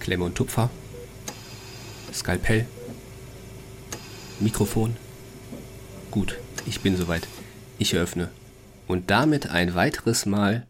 [0.00, 0.70] Klemme und Tupfer,
[2.12, 2.66] Skalpell,
[4.40, 4.96] Mikrofon.
[6.10, 7.28] Gut, ich bin soweit.
[7.78, 8.30] Ich eröffne.
[8.88, 10.66] Und damit ein weiteres Mal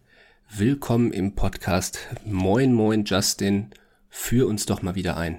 [0.50, 2.00] willkommen im Podcast.
[2.26, 3.70] Moin, moin, Justin.
[4.08, 5.38] Führ uns doch mal wieder ein.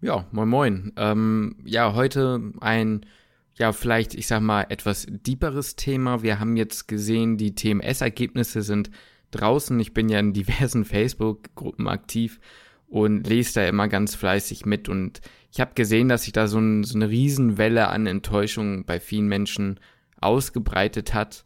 [0.00, 0.92] Ja, moin, moin.
[0.96, 3.06] Ähm, ja, heute ein,
[3.54, 6.22] ja, vielleicht, ich sag mal, etwas deeperes Thema.
[6.24, 8.90] Wir haben jetzt gesehen, die TMS-Ergebnisse sind
[9.30, 9.78] draußen.
[9.78, 12.40] Ich bin ja in diversen Facebook-Gruppen aktiv
[12.88, 14.88] und lese da immer ganz fleißig mit.
[14.88, 15.20] Und
[15.52, 19.28] ich habe gesehen, dass sich da so, ein, so eine Riesenwelle an Enttäuschung bei vielen
[19.28, 19.78] Menschen
[20.20, 21.44] ausgebreitet hat.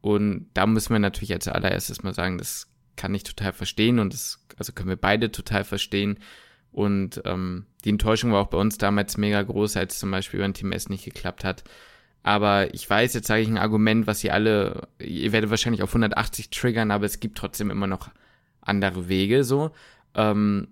[0.00, 4.12] Und da müssen wir natürlich als allererstes mal sagen, das kann ich total verstehen und
[4.12, 6.18] das, also können wir beide total verstehen.
[6.70, 10.54] Und ähm, die Enttäuschung war auch bei uns damals mega groß, als zum Beispiel beim
[10.54, 11.64] Team S nicht geklappt hat.
[12.22, 15.90] Aber ich weiß, jetzt sage ich ein Argument, was ihr alle, ihr werdet wahrscheinlich auf
[15.90, 18.10] 180 triggern, aber es gibt trotzdem immer noch
[18.60, 19.70] andere Wege so.
[20.14, 20.68] Ähm,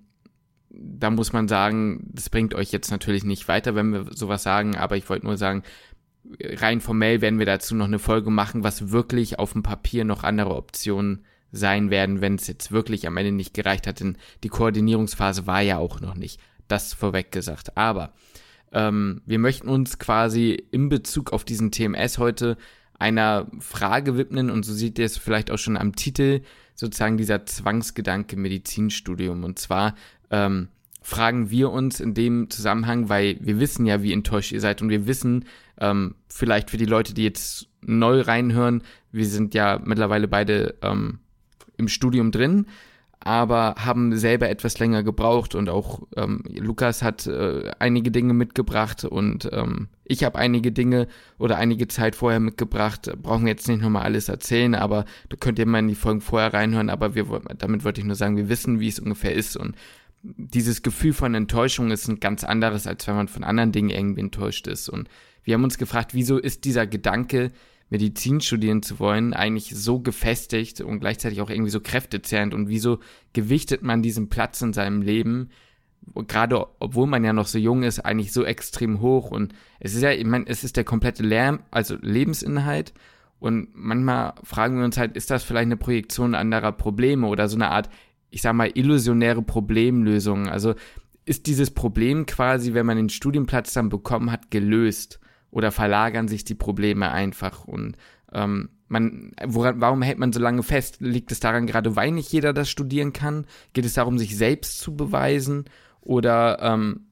[0.75, 4.77] da muss man sagen, das bringt euch jetzt natürlich nicht weiter, wenn wir sowas sagen,
[4.77, 5.63] aber ich wollte nur sagen,
[6.41, 10.25] rein formell werden wir dazu noch eine Folge machen, was wirklich auf dem Papier noch
[10.25, 14.49] andere Optionen sein werden, wenn es jetzt wirklich am Ende nicht gereicht hat, denn die
[14.49, 16.41] Koordinierungsphase war ja auch noch nicht.
[16.69, 17.77] Das vorweg gesagt.
[17.77, 18.15] Aber
[18.73, 22.57] ähm, wir möchten uns quasi in Bezug auf diesen TMS heute
[22.99, 26.41] einer Frage widmen und so seht ihr es vielleicht auch schon am Titel,
[26.75, 29.45] sozusagen dieser Zwangsgedanke Medizinstudium.
[29.45, 29.95] Und zwar
[30.33, 30.69] ähm,
[31.03, 34.89] fragen wir uns in dem Zusammenhang, weil wir wissen ja, wie enttäuscht ihr seid und
[34.89, 35.45] wir wissen,
[35.81, 41.19] ähm, vielleicht für die Leute, die jetzt neu reinhören, wir sind ja mittlerweile beide ähm,
[41.77, 42.67] im Studium drin,
[43.19, 49.05] aber haben selber etwas länger gebraucht und auch ähm, Lukas hat äh, einige Dinge mitgebracht
[49.05, 51.07] und ähm, ich habe einige Dinge
[51.39, 53.13] oder einige Zeit vorher mitgebracht.
[53.23, 56.21] Brauchen wir jetzt nicht nochmal alles erzählen, aber da könnt ihr mal in die Folgen
[56.21, 57.27] vorher reinhören, aber wir,
[57.59, 59.77] damit wollte ich nur sagen, wir wissen, wie es ungefähr ist und
[60.23, 64.21] dieses Gefühl von Enttäuschung ist ein ganz anderes, als wenn man von anderen Dingen irgendwie
[64.21, 64.89] enttäuscht ist.
[64.89, 65.09] Und
[65.43, 67.51] wir haben uns gefragt, wieso ist dieser Gedanke,
[67.91, 72.55] Medizin studieren zu wollen, eigentlich so gefestigt und gleichzeitig auch irgendwie so kräftezehrend?
[72.55, 73.01] Und wieso
[73.33, 75.51] gewichtet man diesen Platz in seinem Leben,
[76.29, 79.31] gerade obwohl man ja noch so jung ist, eigentlich so extrem hoch?
[79.31, 82.95] Und es ist ja, ich meine, es ist der komplette Lärm, also Lebensinhalt.
[83.41, 87.57] Und manchmal fragen wir uns halt, ist das vielleicht eine Projektion anderer Probleme oder so
[87.57, 87.91] eine Art
[88.33, 90.49] ich sag mal, illusionäre Problemlösungen.
[90.49, 90.75] Also
[91.25, 95.21] ist dieses Problem quasi, wenn man den Studienplatz dann bekommen hat, gelöst
[95.51, 97.97] oder verlagern sich die Probleme einfach und
[98.33, 100.97] ähm, man, woran, warum hält man so lange fest?
[101.01, 103.47] Liegt es daran gerade, weil nicht jeder das studieren kann?
[103.73, 105.65] Geht es darum, sich selbst zu beweisen?
[106.03, 107.07] Oder ähm,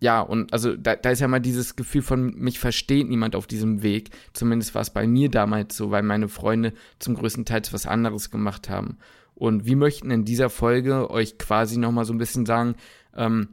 [0.00, 3.46] ja, und also da, da ist ja mal dieses Gefühl von, mich versteht niemand auf
[3.46, 4.10] diesem Weg.
[4.32, 8.30] Zumindest war es bei mir damals so, weil meine Freunde zum größten Teil was anderes
[8.30, 8.98] gemacht haben.
[9.42, 12.76] Und wir möchten in dieser Folge euch quasi nochmal so ein bisschen sagen,
[13.16, 13.48] ähm,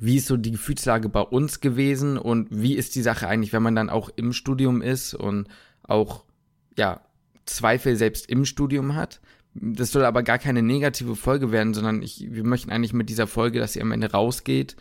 [0.00, 3.62] wie ist so die Gefühlslage bei uns gewesen und wie ist die Sache eigentlich, wenn
[3.62, 5.46] man dann auch im Studium ist und
[5.82, 6.24] auch,
[6.78, 7.02] ja,
[7.44, 9.20] Zweifel selbst im Studium hat.
[9.52, 13.26] Das soll aber gar keine negative Folge werden, sondern ich, wir möchten eigentlich mit dieser
[13.26, 14.74] Folge, dass ihr am Ende rausgeht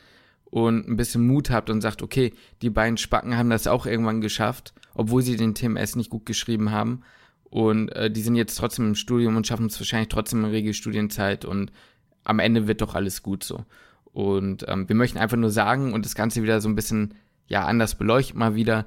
[0.46, 2.32] und ein bisschen Mut habt und sagt, okay,
[2.62, 6.72] die beiden Spacken haben das auch irgendwann geschafft, obwohl sie den TMS nicht gut geschrieben
[6.72, 7.02] haben.
[7.50, 11.46] Und äh, die sind jetzt trotzdem im Studium und schaffen es wahrscheinlich trotzdem in Regelstudienzeit
[11.46, 11.72] und
[12.24, 13.64] am Ende wird doch alles gut so.
[14.12, 17.14] Und ähm, wir möchten einfach nur sagen und das Ganze wieder so ein bisschen,
[17.48, 18.86] ja, anders beleuchten mal wieder,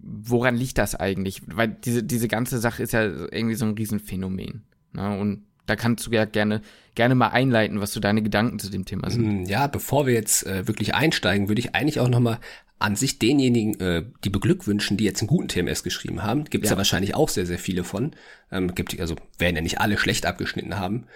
[0.00, 1.42] woran liegt das eigentlich?
[1.46, 4.62] Weil diese, diese ganze Sache ist ja irgendwie so ein Riesenphänomen.
[4.92, 5.18] Ne?
[5.18, 6.62] Und da kannst du ja gerne,
[6.94, 9.42] gerne mal einleiten, was so deine Gedanken zu dem Thema sind.
[9.42, 12.38] Mm, ja, bevor wir jetzt äh, wirklich einsteigen, würde ich eigentlich auch nochmal
[12.78, 16.70] an sich denjenigen, äh, die beglückwünschen, die jetzt einen guten TMS geschrieben haben, gibt es
[16.70, 16.74] ja.
[16.74, 16.78] ja.
[16.78, 18.12] wahrscheinlich auch sehr, sehr viele von.
[18.52, 21.06] Ähm, gibt, also werden ja nicht alle schlecht abgeschnitten haben.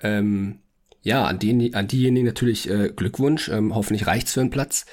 [0.00, 0.60] Ähm,
[1.02, 3.48] ja, an, den, an diejenigen natürlich äh, Glückwunsch.
[3.48, 4.86] Ähm, hoffentlich reicht's für einen Platz.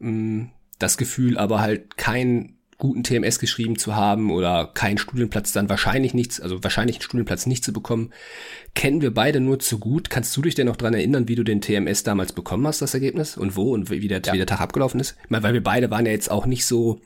[0.00, 5.68] Ähm, das Gefühl aber halt kein guten TMS geschrieben zu haben oder keinen Studienplatz dann
[5.68, 8.12] wahrscheinlich nichts, also wahrscheinlich einen Studienplatz nicht zu bekommen,
[8.74, 10.10] kennen wir beide nur zu gut.
[10.10, 12.94] Kannst du dich denn noch dran erinnern, wie du den TMS damals bekommen hast, das
[12.94, 13.36] Ergebnis?
[13.36, 14.32] Und wo und wie der, ja.
[14.32, 15.16] wie der Tag abgelaufen ist?
[15.24, 17.00] Ich meine, weil wir beide waren ja jetzt auch nicht so,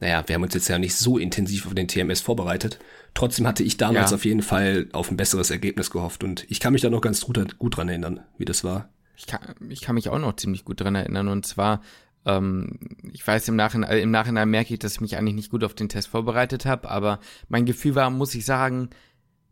[0.00, 2.80] naja, wir haben uns jetzt ja nicht so intensiv auf den TMS vorbereitet.
[3.14, 4.16] Trotzdem hatte ich damals ja.
[4.16, 7.20] auf jeden Fall auf ein besseres Ergebnis gehofft und ich kann mich da noch ganz
[7.20, 8.88] gut, gut dran erinnern, wie das war.
[9.16, 11.80] Ich kann, ich kann mich auch noch ziemlich gut dran erinnern und zwar
[12.26, 12.78] ähm,
[13.12, 15.64] ich weiß im Nachhinein, äh, im Nachhinein merke ich, dass ich mich eigentlich nicht gut
[15.64, 18.90] auf den Test vorbereitet habe, aber mein Gefühl war, muss ich sagen,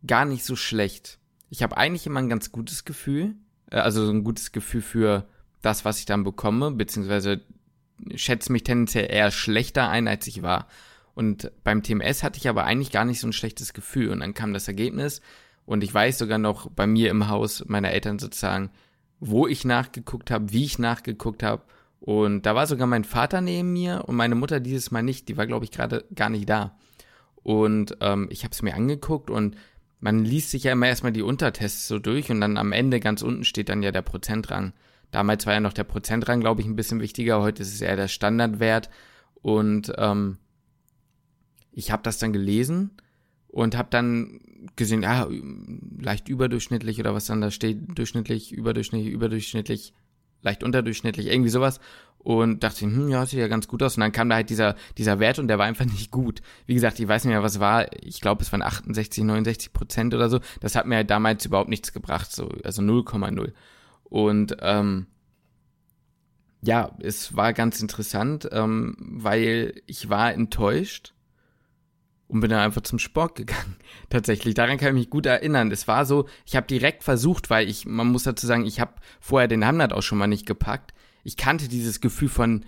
[0.07, 1.19] gar nicht so schlecht.
[1.51, 3.35] Ich habe eigentlich immer ein ganz gutes Gefühl,
[3.71, 5.27] äh, also ein gutes Gefühl für
[5.61, 7.43] das, was ich dann bekomme, beziehungsweise
[8.15, 10.67] schätze mich tendenziell eher schlechter ein, als ich war.
[11.15, 14.09] Und beim TMS hatte ich aber eigentlich gar nicht so ein schlechtes Gefühl.
[14.11, 15.21] Und dann kam das Ergebnis
[15.67, 18.71] und ich weiß sogar noch bei mir im Haus meiner Eltern sozusagen,
[19.21, 21.63] wo ich nachgeguckt habe, wie ich nachgeguckt habe.
[22.05, 25.29] Und da war sogar mein Vater neben mir und meine Mutter dieses Mal nicht.
[25.29, 26.77] Die war, glaube ich, gerade gar nicht da.
[27.45, 29.55] Und ähm, ich habe es mir angeguckt und
[30.01, 33.23] man liest sich ja immer erstmal die Untertests so durch und dann am Ende ganz
[33.23, 34.73] unten steht dann ja der Prozentrang.
[35.13, 37.41] Damals war ja noch der Prozentrang, glaube ich, ein bisschen wichtiger.
[37.41, 38.91] Heute ist es eher der Standardwert.
[39.41, 40.39] Und ähm,
[41.71, 42.91] ich habe das dann gelesen
[43.47, 44.41] und habe dann
[44.75, 45.29] gesehen, ja,
[46.01, 49.95] leicht überdurchschnittlich oder was dann da steht, durchschnittlich, überdurchschnittlich, überdurchschnittlich,
[50.43, 51.81] leicht unterdurchschnittlich, irgendwie sowas.
[52.19, 53.97] Und dachte, hm, ja, sieht ja ganz gut aus.
[53.97, 56.41] Und dann kam da halt dieser, dieser Wert und der war einfach nicht gut.
[56.67, 57.87] Wie gesagt, ich weiß nicht mehr, was war.
[58.01, 60.41] Ich glaube, es waren 68, 69 Prozent oder so.
[60.61, 63.53] Das hat mir halt damals überhaupt nichts gebracht, so, also 0,0.
[64.05, 65.07] Und ähm,
[66.63, 71.12] ja, es war ganz interessant, ähm, weil ich war enttäuscht
[72.33, 73.77] und bin dann einfach zum Sport gegangen.
[74.11, 75.71] Tatsächlich, daran kann ich mich gut erinnern.
[75.71, 78.95] Es war so, ich habe direkt versucht, weil ich, man muss dazu sagen, ich habe
[79.21, 80.95] vorher den Hamnat auch schon mal nicht gepackt.
[81.25, 82.65] Ich kannte dieses Gefühl von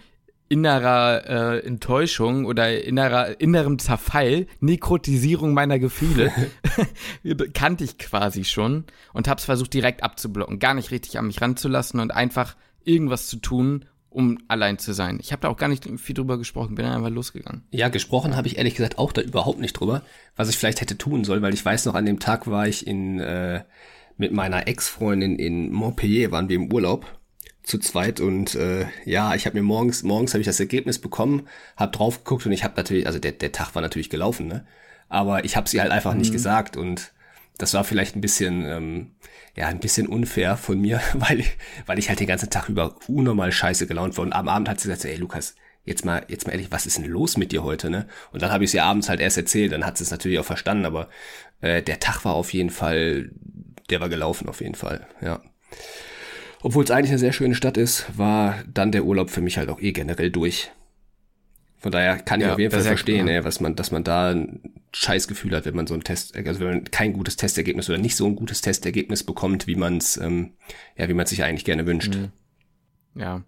[0.49, 6.31] innerer äh, Enttäuschung oder innerer innerem Zerfall, Nekrotisierung meiner Gefühle,
[7.55, 8.85] kannte ich quasi schon
[9.15, 13.27] und habe es versucht direkt abzublocken, gar nicht richtig an mich ranzulassen und einfach irgendwas
[13.27, 15.19] zu tun, um allein zu sein.
[15.21, 17.65] Ich habe da auch gar nicht viel drüber gesprochen, bin dann einfach losgegangen.
[17.71, 20.03] Ja, gesprochen habe ich ehrlich gesagt auch da überhaupt nicht drüber,
[20.37, 22.87] was ich vielleicht hätte tun sollen, weil ich weiß noch, an dem Tag war ich
[22.87, 23.65] in äh,
[24.17, 27.19] mit meiner Ex-Freundin in Montpellier, waren wir im Urlaub
[27.65, 31.49] zu zweit und äh, ja, ich habe mir morgens morgens habe ich das Ergebnis bekommen,
[31.77, 34.65] habe drauf geguckt und ich habe natürlich, also der der Tag war natürlich gelaufen, ne?
[35.09, 36.21] Aber ich habe sie halt einfach mhm.
[36.21, 37.13] nicht gesagt und
[37.59, 39.11] das war vielleicht ein bisschen, ähm,
[39.57, 41.45] ja, ein bisschen unfair von mir, weil,
[41.87, 44.25] weil ich halt den ganzen Tag über unnormal scheiße gelaunt war.
[44.25, 45.55] Und am Abend hat sie gesagt, ey Lukas,
[45.85, 48.07] jetzt mal, jetzt mal ehrlich, was ist denn los mit dir heute, ne?
[48.33, 50.45] Und dann habe ich sie abends halt erst erzählt, dann hat sie es natürlich auch
[50.45, 51.09] verstanden, aber
[51.61, 53.31] äh, der Tag war auf jeden Fall,
[53.91, 55.41] der war gelaufen auf jeden Fall, ja.
[56.63, 59.69] Obwohl es eigentlich eine sehr schöne Stadt ist, war dann der Urlaub für mich halt
[59.69, 60.71] auch eh generell durch.
[61.85, 64.31] Von daher kann ich ja, auf jeden Fall verstehen, ey, was man, dass man da
[64.31, 67.99] ein Scheißgefühl hat, wenn man so ein Test, also wenn man kein gutes Testergebnis oder
[67.99, 70.55] nicht so ein gutes Testergebnis bekommt, wie man es, ähm,
[70.97, 72.15] ja, wie man sich eigentlich gerne wünscht.
[72.15, 72.33] Mhm.
[73.21, 73.43] Ja,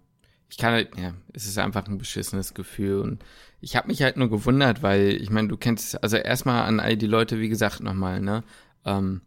[0.51, 3.25] ich kann halt, ja, es ist einfach ein beschissenes Gefühl und
[3.59, 6.95] ich habe mich halt nur gewundert, weil ich meine, du kennst, also erstmal an all
[6.95, 8.43] die Leute, wie gesagt, nochmal, ne,
[8.85, 9.21] ähm,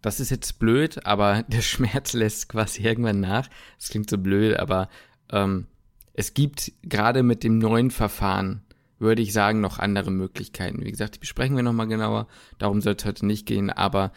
[0.00, 3.48] das ist jetzt blöd, aber der Schmerz lässt quasi irgendwann nach.
[3.80, 4.90] Das klingt so blöd, aber
[5.32, 5.66] ähm,
[6.16, 8.62] es gibt gerade mit dem neuen Verfahren,
[8.98, 10.82] würde ich sagen, noch andere Möglichkeiten.
[10.82, 12.26] Wie gesagt, die besprechen wir nochmal genauer.
[12.58, 14.12] Darum soll es heute nicht gehen, aber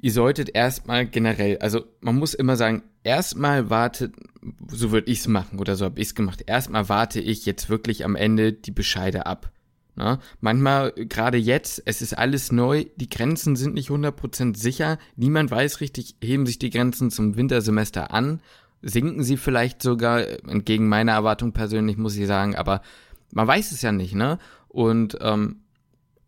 [0.00, 4.14] ihr solltet erstmal generell, also man muss immer sagen, erstmal wartet,
[4.68, 6.44] so würde ich es machen oder so habe ich es gemacht.
[6.46, 9.50] Erstmal warte ich jetzt wirklich am Ende die Bescheide ab.
[9.96, 15.50] Na, manchmal, gerade jetzt, es ist alles neu, die Grenzen sind nicht 100% sicher, niemand
[15.50, 18.40] weiß richtig, heben sich die Grenzen zum Wintersemester an
[18.82, 22.82] sinken sie vielleicht sogar, entgegen meiner Erwartung persönlich, muss ich sagen, aber
[23.32, 24.38] man weiß es ja nicht, ne?
[24.68, 25.62] Und ähm,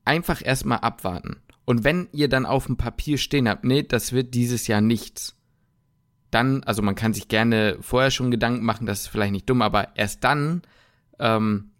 [0.04, 1.36] einfach erstmal abwarten.
[1.64, 5.36] Und wenn ihr dann auf dem Papier stehen habt, nee, das wird dieses Jahr nichts,
[6.30, 9.62] dann, also man kann sich gerne vorher schon Gedanken machen, das ist vielleicht nicht dumm,
[9.62, 10.62] aber erst dann
[11.18, 11.70] ähm,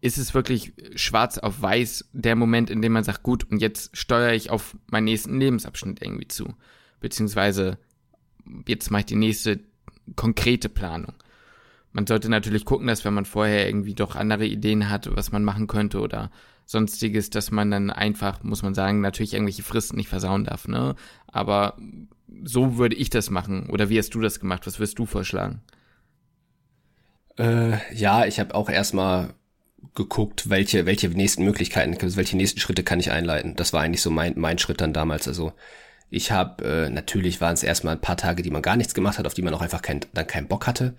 [0.00, 3.96] ist es wirklich schwarz auf weiß der Moment, in dem man sagt, gut, und jetzt
[3.96, 6.54] steuere ich auf meinen nächsten Lebensabschnitt irgendwie zu.
[7.00, 7.78] Beziehungsweise
[8.66, 9.60] jetzt mache ich die nächste
[10.16, 11.14] konkrete Planung.
[11.92, 15.44] Man sollte natürlich gucken, dass wenn man vorher irgendwie doch andere Ideen hat, was man
[15.44, 16.30] machen könnte oder
[16.64, 20.94] sonstiges, dass man dann einfach, muss man sagen, natürlich irgendwelche Fristen nicht versauen darf, ne?
[21.26, 21.76] Aber
[22.44, 23.68] so würde ich das machen.
[23.68, 24.66] Oder wie hast du das gemacht?
[24.66, 25.60] Was wirst du vorschlagen?
[27.38, 29.34] Äh, ja, ich habe auch erstmal
[29.94, 33.56] geguckt, welche, welche nächsten Möglichkeiten, welche nächsten Schritte kann ich einleiten.
[33.56, 35.28] Das war eigentlich so mein, mein Schritt dann damals.
[35.28, 35.52] Also
[36.12, 39.18] ich habe, äh, natürlich waren es erstmal ein paar Tage, die man gar nichts gemacht
[39.18, 40.94] hat, auf die man auch einfach kein, dann keinen Bock hatte,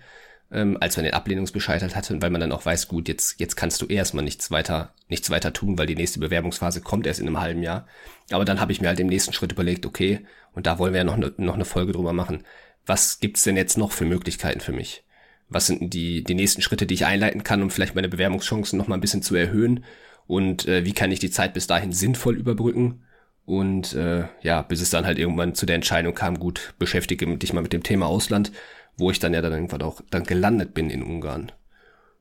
[0.50, 3.54] ähm, als man den Ablehnungsbescheid halt hatte, weil man dann auch weiß, gut, jetzt, jetzt
[3.54, 7.28] kannst du erstmal nichts weiter, nichts weiter tun, weil die nächste Bewerbungsphase kommt erst in
[7.28, 7.86] einem halben Jahr.
[8.32, 10.98] Aber dann habe ich mir halt im nächsten Schritt überlegt, okay, und da wollen wir
[10.98, 12.42] ja noch, ne, noch eine Folge drüber machen.
[12.84, 15.04] Was gibt's denn jetzt noch für Möglichkeiten für mich?
[15.48, 18.88] Was sind die, die nächsten Schritte, die ich einleiten kann, um vielleicht meine Bewerbungschancen noch
[18.88, 19.84] mal ein bisschen zu erhöhen?
[20.26, 23.04] Und äh, wie kann ich die Zeit bis dahin sinnvoll überbrücken?
[23.46, 27.52] Und äh, ja, bis es dann halt irgendwann zu der Entscheidung kam, gut, beschäftige dich
[27.52, 28.52] mal mit dem Thema Ausland,
[28.96, 31.52] wo ich dann ja dann irgendwann auch dann gelandet bin in Ungarn.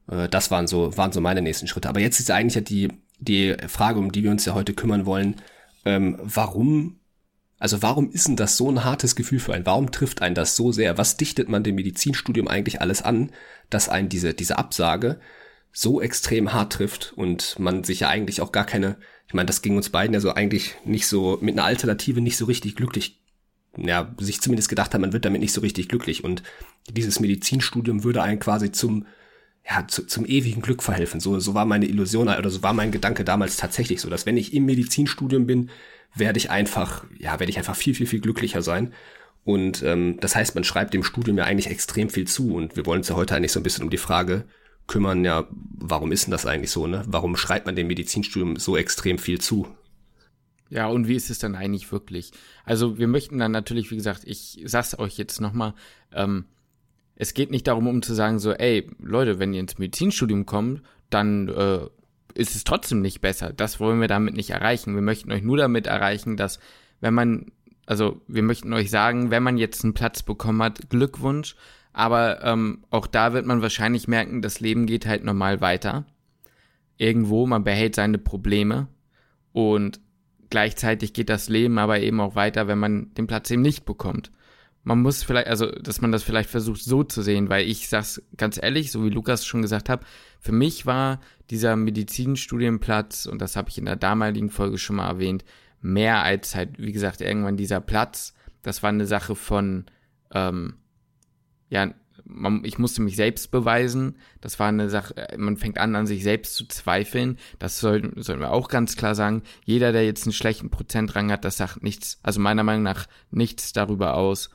[0.09, 1.89] Äh, das waren so, waren so meine nächsten Schritte.
[1.89, 2.89] Aber jetzt ist eigentlich ja die,
[3.19, 5.37] die Frage, um die wir uns ja heute kümmern wollen,
[5.85, 6.99] ähm, warum,
[7.57, 9.65] also warum ist denn das so ein hartes Gefühl für einen?
[9.65, 10.97] Warum trifft einen das so sehr?
[10.97, 13.31] Was dichtet man dem Medizinstudium eigentlich alles an,
[13.69, 15.19] dass einen diese, diese Absage
[15.71, 18.97] so extrem hart trifft und man sich ja eigentlich auch gar keine
[19.33, 22.37] ich meine, das ging uns beiden ja so eigentlich nicht so, mit einer Alternative nicht
[22.37, 23.19] so richtig glücklich
[23.75, 26.23] ja, sich zumindest gedacht hat, man wird damit nicht so richtig glücklich.
[26.23, 26.43] Und
[26.91, 29.07] dieses Medizinstudium würde einen quasi zum,
[29.67, 31.19] ja, zu, zum ewigen Glück verhelfen.
[31.19, 34.37] So, so war meine Illusion oder so war mein Gedanke damals tatsächlich so, dass wenn
[34.37, 35.71] ich im Medizinstudium bin,
[36.13, 38.93] werde ich einfach, ja, werde ich einfach viel, viel, viel glücklicher sein.
[39.45, 42.53] Und ähm, das heißt, man schreibt dem Studium ja eigentlich extrem viel zu.
[42.53, 44.45] Und wir wollen uns ja heute eigentlich so ein bisschen um die Frage
[44.87, 47.03] kümmern, ja, warum ist denn das eigentlich so, ne?
[47.07, 49.67] Warum schreibt man dem Medizinstudium so extrem viel zu?
[50.69, 52.31] Ja, und wie ist es dann eigentlich wirklich?
[52.65, 55.73] Also wir möchten dann natürlich, wie gesagt, ich sag's euch jetzt nochmal,
[56.11, 56.45] ähm,
[57.15, 60.81] es geht nicht darum, um zu sagen so, ey, Leute, wenn ihr ins Medizinstudium kommt,
[61.09, 61.85] dann äh,
[62.33, 63.53] ist es trotzdem nicht besser.
[63.53, 64.95] Das wollen wir damit nicht erreichen.
[64.95, 66.59] Wir möchten euch nur damit erreichen, dass
[67.01, 67.51] wenn man,
[67.85, 71.55] also wir möchten euch sagen, wenn man jetzt einen Platz bekommen hat, Glückwunsch,
[71.93, 76.05] aber ähm, auch da wird man wahrscheinlich merken, das Leben geht halt normal weiter.
[76.97, 78.87] Irgendwo, man behält seine Probleme
[79.51, 79.99] und
[80.49, 84.31] gleichzeitig geht das Leben aber eben auch weiter, wenn man den Platz eben nicht bekommt.
[84.83, 88.21] Man muss vielleicht, also, dass man das vielleicht versucht so zu sehen, weil ich sag's
[88.35, 90.05] ganz ehrlich, so wie Lukas schon gesagt hat,
[90.39, 95.07] für mich war dieser Medizinstudienplatz, und das habe ich in der damaligen Folge schon mal
[95.07, 95.45] erwähnt,
[95.81, 98.33] mehr als halt, wie gesagt, irgendwann dieser Platz.
[98.61, 99.85] Das war eine Sache von,
[100.33, 100.75] ähm,
[101.73, 101.91] ja,
[102.23, 104.17] man, ich musste mich selbst beweisen.
[104.41, 107.37] Das war eine Sache, man fängt an, an sich selbst zu zweifeln.
[107.57, 109.41] Das sollten, sollten wir auch ganz klar sagen.
[109.65, 113.73] Jeder, der jetzt einen schlechten Prozentrang hat, das sagt nichts, also meiner Meinung nach nichts
[113.73, 114.51] darüber aus,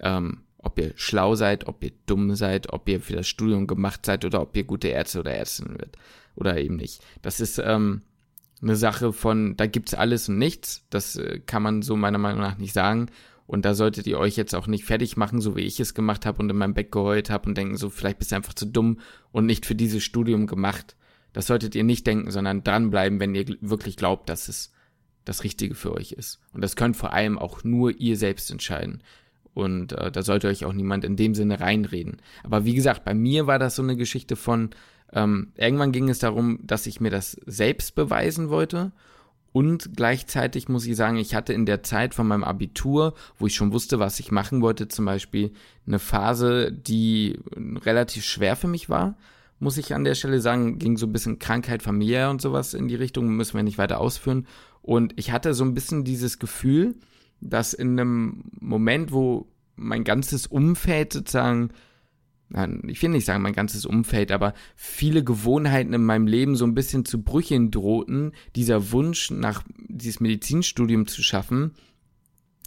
[0.00, 4.06] ähm, ob ihr schlau seid, ob ihr dumm seid, ob ihr für das Studium gemacht
[4.06, 5.98] seid oder ob ihr gute Ärzte oder Ärztin wird
[6.36, 7.02] oder eben nicht.
[7.20, 8.00] Das ist ähm,
[8.62, 10.86] eine Sache von, da gibt's alles und nichts.
[10.88, 13.10] Das äh, kann man so meiner Meinung nach nicht sagen.
[13.52, 16.24] Und da solltet ihr euch jetzt auch nicht fertig machen, so wie ich es gemacht
[16.24, 18.64] habe und in meinem Bett geheult habe und denken, so vielleicht bist du einfach zu
[18.64, 18.98] dumm
[19.30, 20.96] und nicht für dieses Studium gemacht.
[21.34, 24.72] Das solltet ihr nicht denken, sondern dranbleiben, wenn ihr wirklich glaubt, dass es
[25.26, 26.40] das Richtige für euch ist.
[26.54, 29.02] Und das könnt vor allem auch nur ihr selbst entscheiden.
[29.52, 32.22] Und äh, da sollte euch auch niemand in dem Sinne reinreden.
[32.44, 34.70] Aber wie gesagt, bei mir war das so eine Geschichte von,
[35.12, 38.92] ähm, irgendwann ging es darum, dass ich mir das selbst beweisen wollte
[39.52, 43.54] und gleichzeitig muss ich sagen, ich hatte in der Zeit von meinem Abitur, wo ich
[43.54, 45.52] schon wusste, was ich machen wollte, zum Beispiel
[45.86, 49.16] eine Phase, die relativ schwer für mich war,
[49.58, 52.88] muss ich an der Stelle sagen, ging so ein bisschen Krankheit, familiär und sowas in
[52.88, 54.46] die Richtung, müssen wir nicht weiter ausführen.
[54.80, 56.96] Und ich hatte so ein bisschen dieses Gefühl,
[57.40, 61.70] dass in einem Moment, wo mein ganzes Umfeld sozusagen
[62.86, 66.74] ich will nicht sagen mein ganzes Umfeld, aber viele Gewohnheiten in meinem Leben so ein
[66.74, 71.72] bisschen zu Brüchen drohten, dieser Wunsch nach dieses Medizinstudium zu schaffen,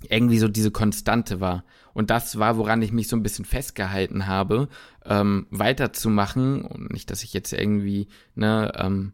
[0.10, 1.63] irgendwie so diese Konstante war.
[1.94, 4.68] Und das war, woran ich mich so ein bisschen festgehalten habe,
[5.06, 6.63] ähm, weiterzumachen.
[6.63, 9.13] Und nicht, dass ich jetzt irgendwie, ne, ähm,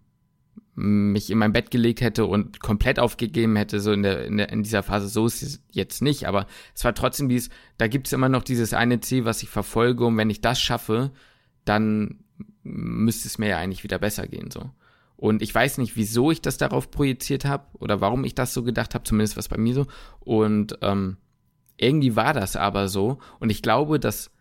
[0.74, 4.50] mich in mein Bett gelegt hätte und komplett aufgegeben hätte, so in, der, in, der,
[4.50, 8.08] in dieser Phase, so ist es jetzt nicht, aber es war trotzdem dieses, da gibt
[8.08, 11.12] es immer noch dieses eine Ziel, was ich verfolge und wenn ich das schaffe,
[11.66, 12.24] dann
[12.64, 14.70] müsste es mir ja eigentlich wieder besser gehen, so.
[15.18, 18.64] Und ich weiß nicht, wieso ich das darauf projiziert habe oder warum ich das so
[18.64, 19.86] gedacht habe, zumindest was bei mir so.
[20.20, 21.18] Und ähm,
[21.78, 23.20] irgendwie war das aber so.
[23.40, 24.32] Und ich glaube, dass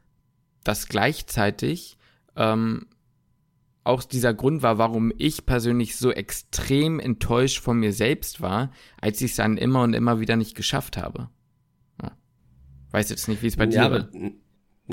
[0.64, 1.99] das gleichzeitig
[2.34, 2.87] ähm,
[3.84, 9.20] auch dieser Grund war, warum ich persönlich so extrem enttäuscht von mir selbst war, als
[9.20, 11.30] ich es dann immer und immer wieder nicht geschafft habe.
[12.02, 12.12] Ja.
[12.90, 14.08] Weiß jetzt nicht, wie es bei ja, dir war.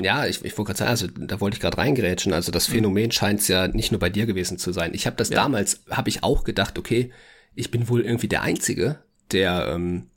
[0.00, 2.32] Ja, ich, ich wollte gerade sagen, also da wollte ich gerade reingerätschen.
[2.32, 2.74] Also das mhm.
[2.74, 4.94] Phänomen scheint es ja nicht nur bei dir gewesen zu sein.
[4.94, 5.36] Ich habe das ja.
[5.36, 7.10] damals, habe ich auch gedacht, okay,
[7.54, 9.02] ich bin wohl irgendwie der Einzige,
[9.32, 10.08] der ähm,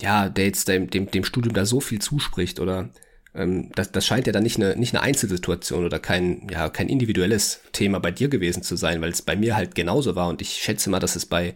[0.00, 2.90] ja, der jetzt dem, dem, dem Studium da so viel zuspricht oder
[3.36, 6.88] ähm, das, das scheint ja dann nicht eine, nicht eine Einzelsituation oder kein, ja, kein
[6.88, 10.42] individuelles Thema bei dir gewesen zu sein, weil es bei mir halt genauso war und
[10.42, 11.54] ich schätze mal, dass es bei,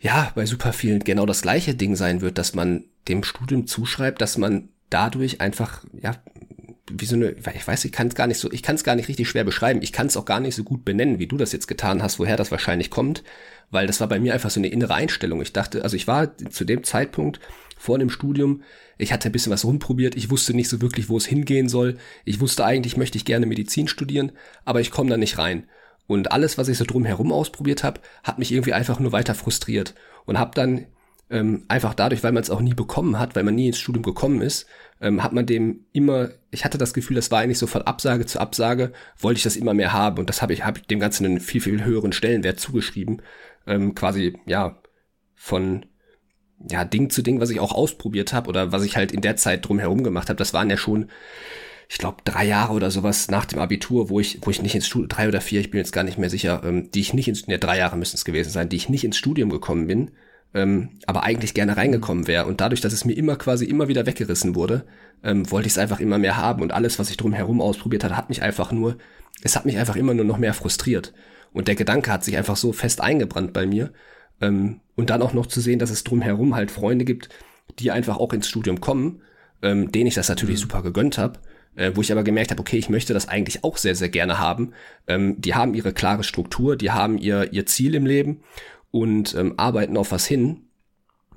[0.00, 4.20] ja, bei super vielen genau das gleiche Ding sein wird, dass man dem Studium zuschreibt,
[4.20, 6.16] dass man dadurch einfach, ja,
[6.92, 8.96] wie so eine, ich weiß, ich kann es gar nicht so, ich kann es gar
[8.96, 9.80] nicht richtig schwer beschreiben.
[9.82, 12.18] Ich kann es auch gar nicht so gut benennen, wie du das jetzt getan hast,
[12.18, 13.22] woher das wahrscheinlich kommt,
[13.70, 15.40] weil das war bei mir einfach so eine innere Einstellung.
[15.40, 17.38] Ich dachte, also ich war zu dem Zeitpunkt
[17.80, 18.62] vor dem Studium,
[18.98, 21.96] ich hatte ein bisschen was rumprobiert, ich wusste nicht so wirklich, wo es hingehen soll.
[22.26, 24.32] Ich wusste eigentlich, möchte ich gerne Medizin studieren,
[24.66, 25.64] aber ich komme da nicht rein.
[26.06, 29.94] Und alles, was ich so drumherum ausprobiert habe, hat mich irgendwie einfach nur weiter frustriert
[30.26, 30.86] und habe dann
[31.30, 34.02] ähm, einfach dadurch, weil man es auch nie bekommen hat, weil man nie ins Studium
[34.02, 34.66] gekommen ist,
[35.00, 38.26] ähm, hat man dem immer, ich hatte das Gefühl, das war eigentlich so von Absage
[38.26, 41.00] zu Absage, wollte ich das immer mehr haben und das habe ich, habe ich dem
[41.00, 43.22] Ganzen einen viel, viel höheren Stellenwert zugeschrieben,
[43.66, 44.82] ähm, quasi, ja,
[45.34, 45.86] von
[46.68, 49.36] ja, Ding zu Ding, was ich auch ausprobiert habe oder was ich halt in der
[49.36, 51.06] Zeit drumherum gemacht habe, das waren ja schon,
[51.88, 54.86] ich glaube, drei Jahre oder sowas nach dem Abitur, wo ich, wo ich nicht ins
[54.86, 57.28] Studium, drei oder vier, ich bin jetzt gar nicht mehr sicher, ähm, die ich nicht
[57.28, 60.10] ins, ne, drei Jahre müssen es gewesen sein, die ich nicht ins Studium gekommen bin,
[60.54, 62.46] ähm, aber eigentlich gerne reingekommen wäre.
[62.46, 64.84] Und dadurch, dass es mir immer quasi immer wieder weggerissen wurde,
[65.22, 66.62] ähm, wollte ich es einfach immer mehr haben.
[66.62, 68.96] Und alles, was ich drumherum ausprobiert hatte, hat mich einfach nur,
[69.42, 71.12] es hat mich einfach immer nur noch mehr frustriert.
[71.52, 73.92] Und der Gedanke hat sich einfach so fest eingebrannt bei mir.
[74.40, 77.28] Ähm, und dann auch noch zu sehen, dass es drumherum halt Freunde gibt,
[77.78, 79.22] die einfach auch ins Studium kommen,
[79.62, 80.62] ähm, denen ich das natürlich mhm.
[80.62, 81.38] super gegönnt habe.
[81.76, 84.40] Äh, wo ich aber gemerkt habe, okay, ich möchte das eigentlich auch sehr, sehr gerne
[84.40, 84.72] haben.
[85.06, 88.40] Ähm, die haben ihre klare Struktur, die haben ihr, ihr Ziel im Leben
[88.90, 90.62] und ähm, arbeiten auf was hin.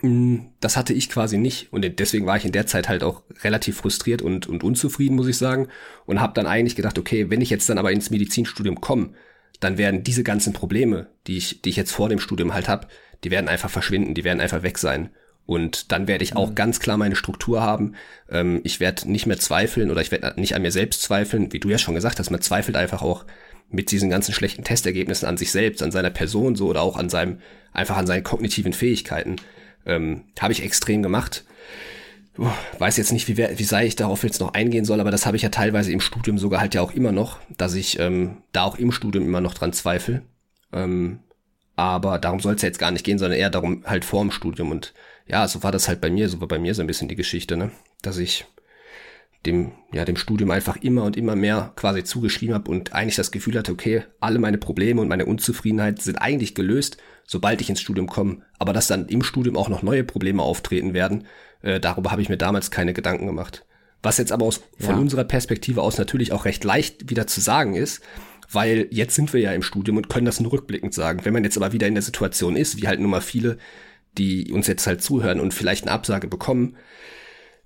[0.01, 3.21] Mm, das hatte ich quasi nicht und deswegen war ich in der Zeit halt auch
[3.43, 5.67] relativ frustriert und, und unzufrieden, muss ich sagen.
[6.07, 9.11] Und habe dann eigentlich gedacht, okay, wenn ich jetzt dann aber ins Medizinstudium komme,
[9.59, 12.87] dann werden diese ganzen Probleme, die ich, die ich jetzt vor dem Studium halt habe,
[13.23, 15.09] die werden einfach verschwinden, die werden einfach weg sein.
[15.45, 16.55] Und dann werde ich auch mhm.
[16.55, 17.95] ganz klar meine Struktur haben.
[18.29, 21.59] Ähm, ich werde nicht mehr zweifeln oder ich werde nicht an mir selbst zweifeln, wie
[21.59, 23.25] du ja schon gesagt hast, man zweifelt einfach auch
[23.69, 27.09] mit diesen ganzen schlechten Testergebnissen an sich selbst, an seiner Person so oder auch an
[27.09, 27.39] seinem,
[27.73, 29.37] einfach an seinen kognitiven Fähigkeiten.
[29.85, 31.43] Ähm, Habe ich extrem gemacht.
[32.35, 35.37] Weiß jetzt nicht, wie, wie sei ich darauf jetzt noch eingehen soll, aber das habe
[35.37, 38.63] ich ja teilweise im Studium sogar halt ja auch immer noch, dass ich ähm, da
[38.63, 40.23] auch im Studium immer noch dran zweifle.
[40.71, 41.19] Ähm,
[41.75, 44.31] aber darum soll es ja jetzt gar nicht gehen, sondern eher darum halt vor dem
[44.31, 44.71] Studium.
[44.71, 44.93] Und
[45.27, 47.15] ja, so war das halt bei mir, so war bei mir so ein bisschen die
[47.15, 47.71] Geschichte, ne?
[48.01, 48.45] Dass ich
[49.45, 53.31] dem, ja, dem Studium einfach immer und immer mehr quasi zugeschrieben habe und eigentlich das
[53.31, 57.81] Gefühl hatte, okay, alle meine Probleme und meine Unzufriedenheit sind eigentlich gelöst, sobald ich ins
[57.81, 58.41] Studium komme.
[58.59, 61.25] Aber dass dann im Studium auch noch neue Probleme auftreten werden,
[61.61, 63.65] äh, darüber habe ich mir damals keine Gedanken gemacht.
[64.01, 64.87] Was jetzt aber aus, ja.
[64.87, 68.01] von unserer Perspektive aus natürlich auch recht leicht wieder zu sagen ist,
[68.51, 71.21] weil jetzt sind wir ja im Studium und können das nur rückblickend sagen.
[71.23, 73.57] Wenn man jetzt aber wieder in der Situation ist, wie halt nun mal viele,
[74.17, 76.75] die uns jetzt halt zuhören und vielleicht eine Absage bekommen,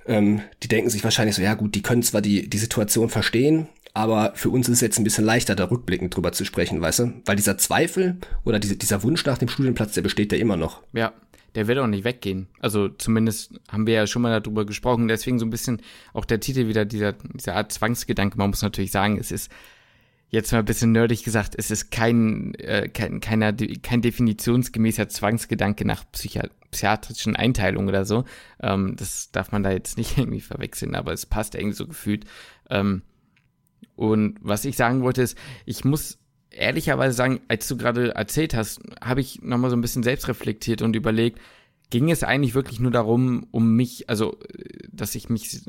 [0.06, 3.68] ähm, die denken sich wahrscheinlich so, ja gut, die können zwar die, die Situation verstehen,
[3.98, 7.00] aber für uns ist es jetzt ein bisschen leichter, da rückblickend drüber zu sprechen, weißt
[7.00, 7.14] du?
[7.26, 10.84] Weil dieser Zweifel oder diese, dieser Wunsch nach dem Studienplatz, der besteht ja immer noch.
[10.94, 11.14] Ja,
[11.56, 12.46] der wird auch nicht weggehen.
[12.60, 15.08] Also zumindest haben wir ja schon mal darüber gesprochen.
[15.08, 15.82] Deswegen so ein bisschen
[16.14, 18.38] auch der Titel wieder dieser, dieser Art Zwangsgedanke.
[18.38, 19.52] Man muss natürlich sagen, es ist
[20.30, 25.86] jetzt mal ein bisschen nerdig gesagt, es ist kein, äh, kein, keiner, kein definitionsgemäßer Zwangsgedanke
[25.86, 28.26] nach Psychi psychiatrischen Einteilungen oder so.
[28.62, 32.26] Ähm, das darf man da jetzt nicht irgendwie verwechseln, aber es passt irgendwie so gefühlt.
[32.70, 33.02] Ähm,
[33.98, 38.80] und was ich sagen wollte ist, ich muss ehrlicherweise sagen, als du gerade erzählt hast,
[39.04, 41.40] habe ich nochmal so ein bisschen selbst reflektiert und überlegt,
[41.90, 44.38] ging es eigentlich wirklich nur darum, um mich, also,
[44.92, 45.62] dass ich mich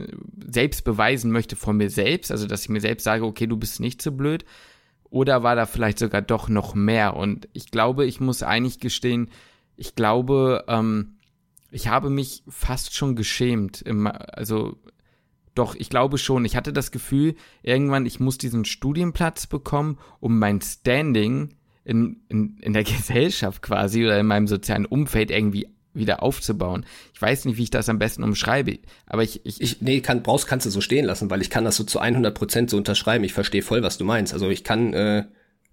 [0.47, 3.81] selbst beweisen möchte vor mir selbst, also, dass ich mir selbst sage, okay, du bist
[3.81, 4.45] nicht so blöd,
[5.11, 7.17] oder war da vielleicht sogar doch noch mehr?
[7.17, 9.31] Und ich glaube, ich muss eigentlich gestehen,
[9.77, 11.19] ich glaube, ähm,
[11.71, 13.81] ich habe mich fast schon geschämt.
[13.83, 14.77] Im, also,
[15.59, 16.45] doch, ich glaube schon.
[16.45, 22.59] Ich hatte das Gefühl, irgendwann, ich muss diesen Studienplatz bekommen, um mein Standing in, in,
[22.61, 26.87] in der Gesellschaft quasi oder in meinem sozialen Umfeld irgendwie wieder aufzubauen.
[27.13, 30.23] Ich weiß nicht, wie ich das am besten umschreibe, aber ich, ich, ich nee, kann,
[30.23, 32.77] brauchst, kannst du so stehen lassen, weil ich kann das so zu 100 Prozent so
[32.77, 33.25] unterschreiben.
[33.25, 34.33] Ich verstehe voll, was du meinst.
[34.33, 35.25] Also ich kann, äh,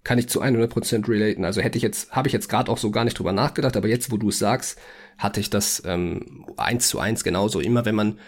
[0.02, 1.44] kann ich zu 100 Prozent relaten.
[1.44, 3.88] Also hätte ich jetzt, habe ich jetzt gerade auch so gar nicht drüber nachgedacht, aber
[3.88, 4.78] jetzt, wo du es sagst,
[5.16, 7.60] hatte ich das ähm, eins zu eins genauso.
[7.60, 8.18] Immer wenn man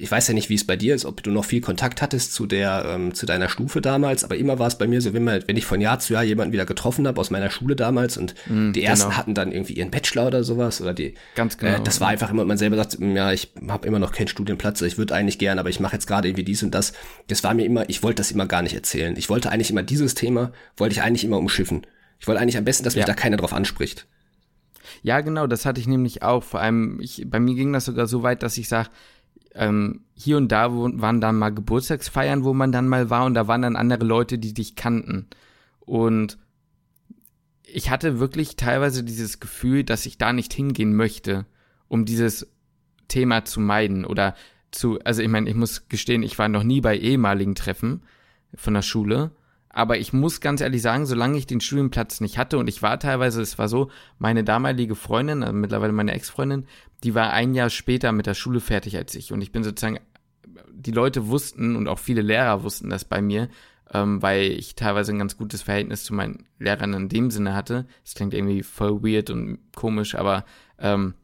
[0.00, 2.32] ich weiß ja nicht, wie es bei dir ist, ob du noch viel Kontakt hattest
[2.32, 5.24] zu der, ähm, zu deiner Stufe damals, aber immer war es bei mir so, wenn,
[5.24, 8.16] man, wenn ich von Jahr zu Jahr jemanden wieder getroffen habe aus meiner Schule damals
[8.16, 9.18] und mm, die ersten genau.
[9.18, 11.14] hatten dann irgendwie ihren Bachelor oder sowas oder die.
[11.34, 11.78] Ganz genau.
[11.78, 14.80] Äh, das war einfach immer, man selber sagt, ja, ich habe immer noch keinen Studienplatz,
[14.82, 16.92] ich würde eigentlich gern, aber ich mache jetzt gerade irgendwie dies und das.
[17.26, 19.16] Das war mir immer, ich wollte das immer gar nicht erzählen.
[19.16, 21.84] Ich wollte eigentlich immer dieses Thema, wollte ich eigentlich immer umschiffen.
[22.20, 23.06] Ich wollte eigentlich am besten, dass mich ja.
[23.06, 24.06] da keiner drauf anspricht.
[25.02, 26.42] Ja, genau, das hatte ich nämlich auch.
[26.42, 28.90] Vor allem, ich, bei mir ging das sogar so weit, dass ich sage,
[29.58, 33.48] ähm, hier und da waren dann mal Geburtstagsfeiern, wo man dann mal war und da
[33.48, 35.26] waren dann andere Leute, die dich kannten.
[35.80, 36.38] Und
[37.64, 41.44] ich hatte wirklich teilweise dieses Gefühl, dass ich da nicht hingehen möchte,
[41.88, 42.46] um dieses
[43.08, 44.34] Thema zu meiden oder
[44.70, 48.02] zu, also ich meine, ich muss gestehen, ich war noch nie bei ehemaligen Treffen
[48.54, 49.32] von der Schule
[49.70, 52.98] aber ich muss ganz ehrlich sagen, solange ich den Studienplatz nicht hatte und ich war
[52.98, 56.66] teilweise, es war so, meine damalige Freundin, also mittlerweile meine Ex-Freundin,
[57.04, 59.32] die war ein Jahr später mit der Schule fertig als ich.
[59.32, 60.00] Und ich bin sozusagen,
[60.72, 63.48] die Leute wussten und auch viele Lehrer wussten das bei mir,
[63.92, 67.86] ähm, weil ich teilweise ein ganz gutes Verhältnis zu meinen Lehrern in dem Sinne hatte.
[68.04, 70.44] Das klingt irgendwie voll weird und komisch, aber
[70.78, 71.14] ähm,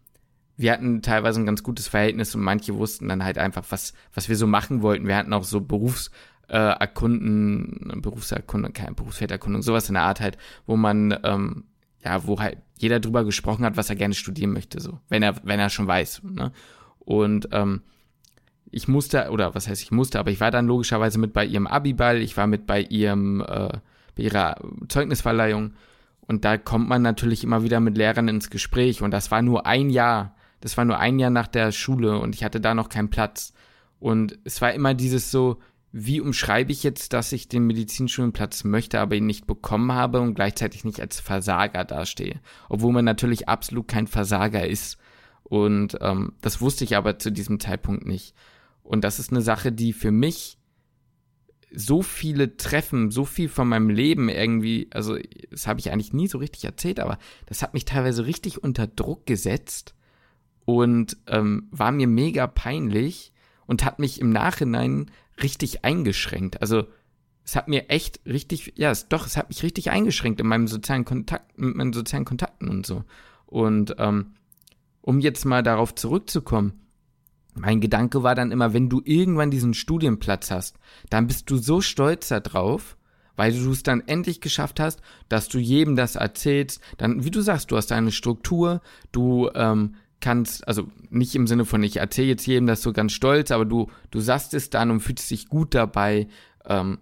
[0.56, 4.28] wir hatten teilweise ein ganz gutes Verhältnis und manche wussten dann halt einfach, was, was
[4.28, 5.08] wir so machen wollten.
[5.08, 6.10] Wir hatten auch so Berufs-
[6.48, 11.64] äh, erkunden, Berufserkundung, keine Berufsfelderkundung, sowas in der Art halt, wo man, ähm,
[12.04, 15.36] ja, wo halt jeder drüber gesprochen hat, was er gerne studieren möchte, so, wenn er,
[15.44, 16.52] wenn er schon weiß, ne?
[16.98, 17.82] Und ähm,
[18.70, 21.66] ich musste, oder was heißt ich musste, aber ich war dann logischerweise mit bei ihrem
[21.66, 23.78] Abiball, ich war mit bei ihrem, äh,
[24.16, 24.56] bei ihrer
[24.88, 25.74] Zeugnisverleihung
[26.26, 29.02] Und da kommt man natürlich immer wieder mit Lehrern ins Gespräch.
[29.02, 30.34] Und das war nur ein Jahr.
[30.60, 33.52] Das war nur ein Jahr nach der Schule und ich hatte da noch keinen Platz.
[34.00, 35.58] Und es war immer dieses so,
[35.96, 40.34] wie umschreibe ich jetzt, dass ich den Medizinschulenplatz möchte, aber ihn nicht bekommen habe und
[40.34, 42.40] gleichzeitig nicht als Versager dastehe.
[42.68, 44.98] Obwohl man natürlich absolut kein Versager ist.
[45.44, 48.34] Und ähm, das wusste ich aber zu diesem Zeitpunkt nicht.
[48.82, 50.58] Und das ist eine Sache, die für mich
[51.72, 55.16] so viele Treffen, so viel von meinem Leben irgendwie, also
[55.52, 58.88] das habe ich eigentlich nie so richtig erzählt, aber das hat mich teilweise richtig unter
[58.88, 59.94] Druck gesetzt
[60.64, 63.32] und ähm, war mir mega peinlich
[63.66, 65.10] und hat mich im Nachhinein
[65.42, 66.60] richtig eingeschränkt.
[66.60, 66.84] Also
[67.44, 70.66] es hat mir echt richtig, ja, es, doch, es hat mich richtig eingeschränkt in meinem
[70.66, 73.04] sozialen Kontakt, mit meinen sozialen Kontakten und so.
[73.46, 74.34] Und ähm,
[75.02, 76.80] um jetzt mal darauf zurückzukommen,
[77.54, 80.78] mein Gedanke war dann immer, wenn du irgendwann diesen Studienplatz hast,
[81.10, 82.96] dann bist du so stolz darauf,
[83.36, 86.80] weil du es dann endlich geschafft hast, dass du jedem das erzählst.
[86.96, 88.80] Dann, wie du sagst, du hast eine Struktur,
[89.12, 93.12] du ähm, kannst, also nicht im Sinne von, ich erzähle jetzt jedem das so ganz
[93.12, 96.28] stolz, aber du, du sagst es dann und fühlst dich gut dabei.
[96.64, 96.98] Ähm,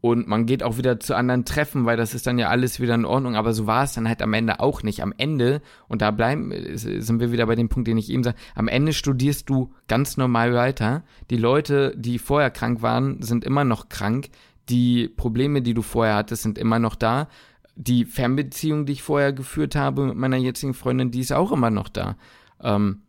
[0.00, 2.94] und man geht auch wieder zu anderen Treffen, weil das ist dann ja alles wieder
[2.94, 3.36] in Ordnung.
[3.36, 5.02] Aber so war es dann halt am Ende auch nicht.
[5.02, 8.38] Am Ende, und da bleiben, sind wir wieder bei dem Punkt, den ich eben sage,
[8.54, 11.04] am Ende studierst du ganz normal weiter.
[11.28, 14.30] Die Leute, die vorher krank waren, sind immer noch krank.
[14.70, 17.28] Die Probleme, die du vorher hattest, sind immer noch da
[17.76, 21.70] die Fernbeziehung, die ich vorher geführt habe mit meiner jetzigen Freundin, die ist auch immer
[21.70, 22.16] noch da.
[22.60, 23.02] Ähm,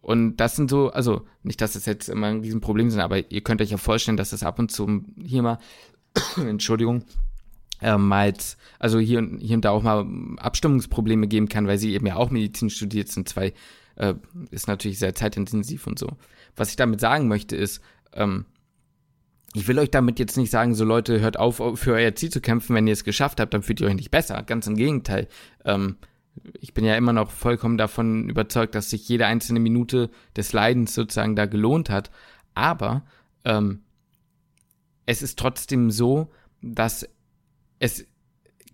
[0.00, 3.40] und das sind so, also nicht, dass das jetzt immer ein Riesenproblem sind, aber ihr
[3.40, 5.58] könnt euch ja vorstellen, dass es ab und zu hier mal,
[6.36, 7.04] Entschuldigung,
[7.80, 8.34] äh, mal,
[8.78, 10.06] also hier und, hier und da auch mal
[10.36, 13.28] Abstimmungsprobleme geben kann, weil sie eben ja auch Medizin studiert sind.
[13.28, 13.54] Zwei
[13.96, 14.14] äh,
[14.50, 16.08] ist natürlich sehr zeitintensiv und so.
[16.56, 17.80] Was ich damit sagen möchte ist,
[18.12, 18.44] ähm,
[19.54, 22.40] ich will euch damit jetzt nicht sagen, so Leute, hört auf, für euer Ziel zu
[22.40, 24.42] kämpfen, wenn ihr es geschafft habt, dann fühlt ihr euch nicht besser.
[24.42, 25.28] Ganz im Gegenteil.
[25.64, 25.96] Ähm,
[26.60, 30.92] ich bin ja immer noch vollkommen davon überzeugt, dass sich jede einzelne Minute des Leidens
[30.92, 32.10] sozusagen da gelohnt hat.
[32.54, 33.04] Aber
[33.44, 33.84] ähm,
[35.06, 37.08] es ist trotzdem so, dass
[37.78, 38.06] es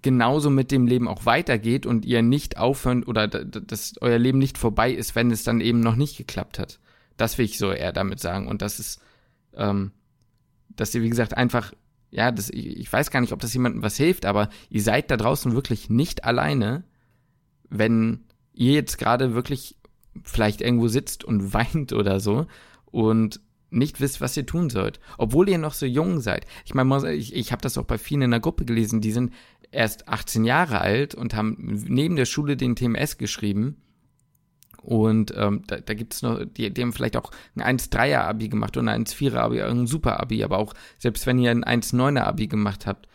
[0.00, 4.56] genauso mit dem Leben auch weitergeht und ihr nicht aufhören oder dass euer Leben nicht
[4.56, 6.80] vorbei ist, wenn es dann eben noch nicht geklappt hat.
[7.18, 8.48] Das will ich so eher damit sagen.
[8.48, 9.02] Und das ist,
[9.54, 9.92] ähm,
[10.80, 11.72] dass ihr, wie gesagt, einfach,
[12.10, 15.10] ja, das, ich, ich weiß gar nicht, ob das jemandem was hilft, aber ihr seid
[15.10, 16.84] da draußen wirklich nicht alleine,
[17.68, 19.76] wenn ihr jetzt gerade wirklich
[20.24, 22.46] vielleicht irgendwo sitzt und weint oder so
[22.86, 26.46] und nicht wisst, was ihr tun sollt, obwohl ihr noch so jung seid.
[26.64, 29.32] Ich meine, ich, ich habe das auch bei vielen in der Gruppe gelesen, die sind
[29.70, 33.76] erst 18 Jahre alt und haben neben der Schule den TMS geschrieben
[34.90, 38.76] und ähm, da, da gibt es noch, die, die haben vielleicht auch ein 1-3er-Abi gemacht
[38.76, 43.06] oder ein 1-4er-Abi, ein Super-Abi, aber auch selbst wenn ihr ein 1-9er-Abi gemacht habt,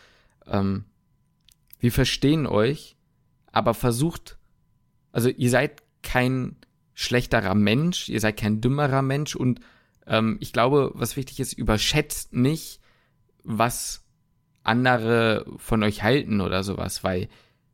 [0.48, 0.86] ähm,
[1.82, 2.96] wir verstehen euch,
[3.52, 4.38] aber versucht,
[5.12, 6.56] also ihr seid kein
[6.94, 9.60] schlechterer Mensch, ihr seid kein dümmerer Mensch und
[10.08, 12.80] ähm, ich glaube, was wichtig ist, überschätzt nicht,
[13.44, 14.06] was
[14.64, 17.28] andere von euch halten oder sowas, weil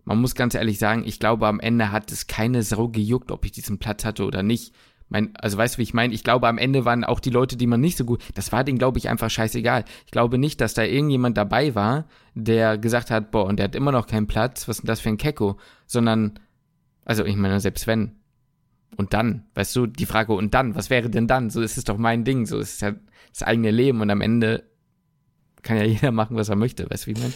[0.06, 3.46] man muss ganz ehrlich sagen, ich glaube, am Ende hat es keine Sau gejuckt, ob
[3.46, 4.74] ich diesen Platz hatte oder nicht.
[5.10, 6.14] Mein, also weißt du, wie ich meine?
[6.14, 8.64] Ich glaube, am Ende waren auch die Leute, die man nicht so gut, das war
[8.64, 9.84] denen, glaube ich, einfach scheißegal.
[10.06, 13.76] Ich glaube nicht, dass da irgendjemand dabei war, der gesagt hat, boah, und der hat
[13.76, 15.58] immer noch keinen Platz, was ist denn das für ein Kecko?
[15.86, 16.40] Sondern,
[17.04, 18.14] also ich meine, selbst wenn.
[18.96, 21.50] Und dann, weißt du, die Frage, und dann, was wäre denn dann?
[21.50, 22.94] So ist es doch mein Ding, so ist es ja
[23.34, 24.64] das eigene Leben und am Ende
[25.62, 27.34] kann ja jeder machen, was er möchte, weißt du, wie ich meine?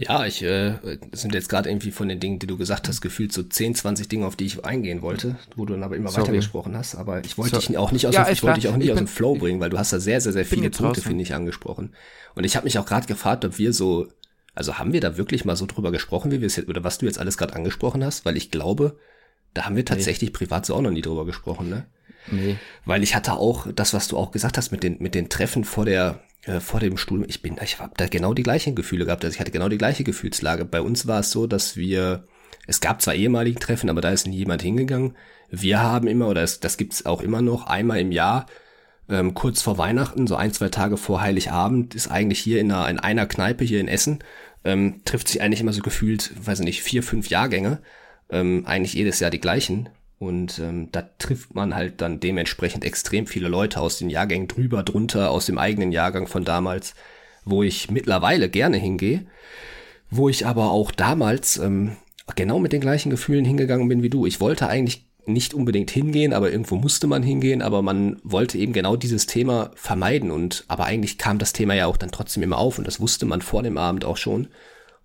[0.00, 0.74] Ja, ich äh,
[1.10, 4.08] sind jetzt gerade irgendwie von den Dingen, die du gesagt hast, gefühlt so 10, 20
[4.08, 6.94] Dinge, auf die ich eingehen wollte, wo du dann aber immer weiter gesprochen hast.
[6.94, 8.92] Aber ich wollte dich auch nicht aus, ja, dem, ich wollte dich auch nicht ich
[8.92, 11.34] aus dem Flow bringen, weil du hast da sehr, sehr, sehr viele Punkte, finde ich,
[11.34, 11.94] angesprochen.
[12.36, 14.06] Und ich habe mich auch gerade gefragt, ob wir so,
[14.54, 16.98] also haben wir da wirklich mal so drüber gesprochen, wie wir es jetzt, oder was
[16.98, 18.96] du jetzt alles gerade angesprochen hast, weil ich glaube,
[19.52, 20.36] da haben wir tatsächlich nee.
[20.36, 21.86] privat so auch noch nie drüber gesprochen, ne?
[22.30, 22.56] Nee.
[22.84, 25.64] Weil ich hatte auch das, was du auch gesagt hast mit den, mit den Treffen
[25.64, 29.04] vor der, äh, vor dem Studium, ich bin, ich habe da genau die gleichen Gefühle
[29.04, 30.64] gehabt, also ich hatte genau die gleiche Gefühlslage.
[30.64, 32.24] Bei uns war es so, dass wir,
[32.66, 35.16] es gab zwar ehemalige Treffen, aber da ist nie jemand hingegangen.
[35.50, 38.46] Wir haben immer, oder es, das gibt's auch immer noch, einmal im Jahr,
[39.10, 42.88] ähm, kurz vor Weihnachten, so ein, zwei Tage vor Heiligabend, ist eigentlich hier in einer,
[42.88, 44.20] in einer Kneipe hier in Essen,
[44.64, 47.80] ähm, trifft sich eigentlich immer so gefühlt, weiß ich nicht, vier, fünf Jahrgänge,
[48.30, 49.90] ähm, eigentlich jedes Jahr die gleichen.
[50.18, 54.82] Und ähm, da trifft man halt dann dementsprechend extrem viele Leute aus den Jahrgängen drüber,
[54.82, 56.94] drunter, aus dem eigenen Jahrgang von damals,
[57.44, 59.26] wo ich mittlerweile gerne hingehe,
[60.10, 61.96] wo ich aber auch damals ähm,
[62.34, 64.26] genau mit den gleichen Gefühlen hingegangen bin wie du.
[64.26, 68.72] Ich wollte eigentlich nicht unbedingt hingehen, aber irgendwo musste man hingehen, aber man wollte eben
[68.72, 72.58] genau dieses Thema vermeiden und aber eigentlich kam das Thema ja auch dann trotzdem immer
[72.58, 74.48] auf und das wusste man vor dem Abend auch schon.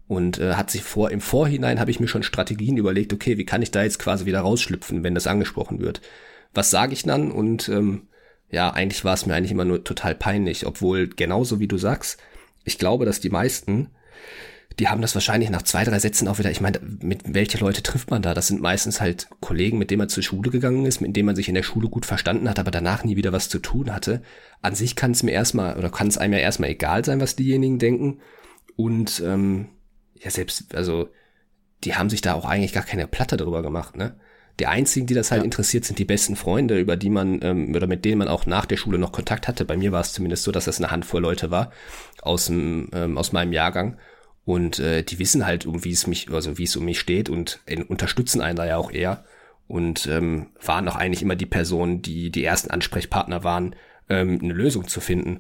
[0.08, 3.46] Und äh, hat sich vor im Vorhinein habe ich mir schon Strategien überlegt, okay, wie
[3.46, 6.02] kann ich da jetzt quasi wieder rausschlüpfen, wenn das angesprochen wird?
[6.54, 7.32] Was sage ich dann?
[7.32, 8.08] Und ähm,
[8.50, 12.20] ja, eigentlich war es mir eigentlich immer nur total peinlich, obwohl genauso wie du sagst,
[12.66, 13.90] ich glaube, dass die meisten
[14.80, 17.84] die haben das wahrscheinlich nach zwei, drei Sätzen auch wieder, ich meine, mit welche Leute
[17.84, 18.34] trifft man da?
[18.34, 21.36] Das sind meistens halt Kollegen, mit denen man zur Schule gegangen ist, mit denen man
[21.36, 24.22] sich in der Schule gut verstanden hat, aber danach nie wieder was zu tun hatte.
[24.62, 27.36] An sich kann es mir erstmal, oder kann es einem ja erstmal egal sein, was
[27.36, 28.20] diejenigen denken.
[28.76, 29.68] Und ähm,
[30.24, 31.10] ja, selbst, also,
[31.84, 34.16] die haben sich da auch eigentlich gar keine Platte drüber gemacht, ne?
[34.60, 35.46] Die einzigen, die das halt ja.
[35.46, 38.68] interessiert, sind die besten Freunde, über die man ähm, oder mit denen man auch nach
[38.68, 39.66] der Schule noch Kontakt hatte.
[39.66, 41.72] Bei mir war es zumindest so, dass das eine Handvoll Leute war
[42.22, 43.98] aus, dem, ähm, aus meinem Jahrgang.
[44.46, 47.30] Und äh, die wissen halt, um wie es mich, also wie es um mich steht
[47.30, 49.24] und äh, unterstützen einen da ja auch eher.
[49.68, 53.76] Und ähm, waren auch eigentlich immer die Personen, die die ersten Ansprechpartner waren,
[54.08, 55.40] ähm, eine Lösung zu finden.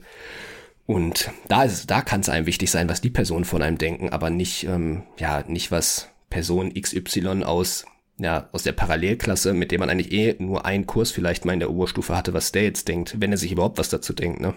[0.85, 4.09] Und da ist, da kann es einem wichtig sein, was die Personen von einem denken,
[4.09, 7.85] aber nicht, ähm, ja, nicht was Person XY aus,
[8.17, 11.59] ja, aus der Parallelklasse, mit dem man eigentlich eh nur einen Kurs vielleicht mal in
[11.59, 14.53] der Oberstufe hatte, was der jetzt denkt, wenn er sich überhaupt was dazu denkt, ne?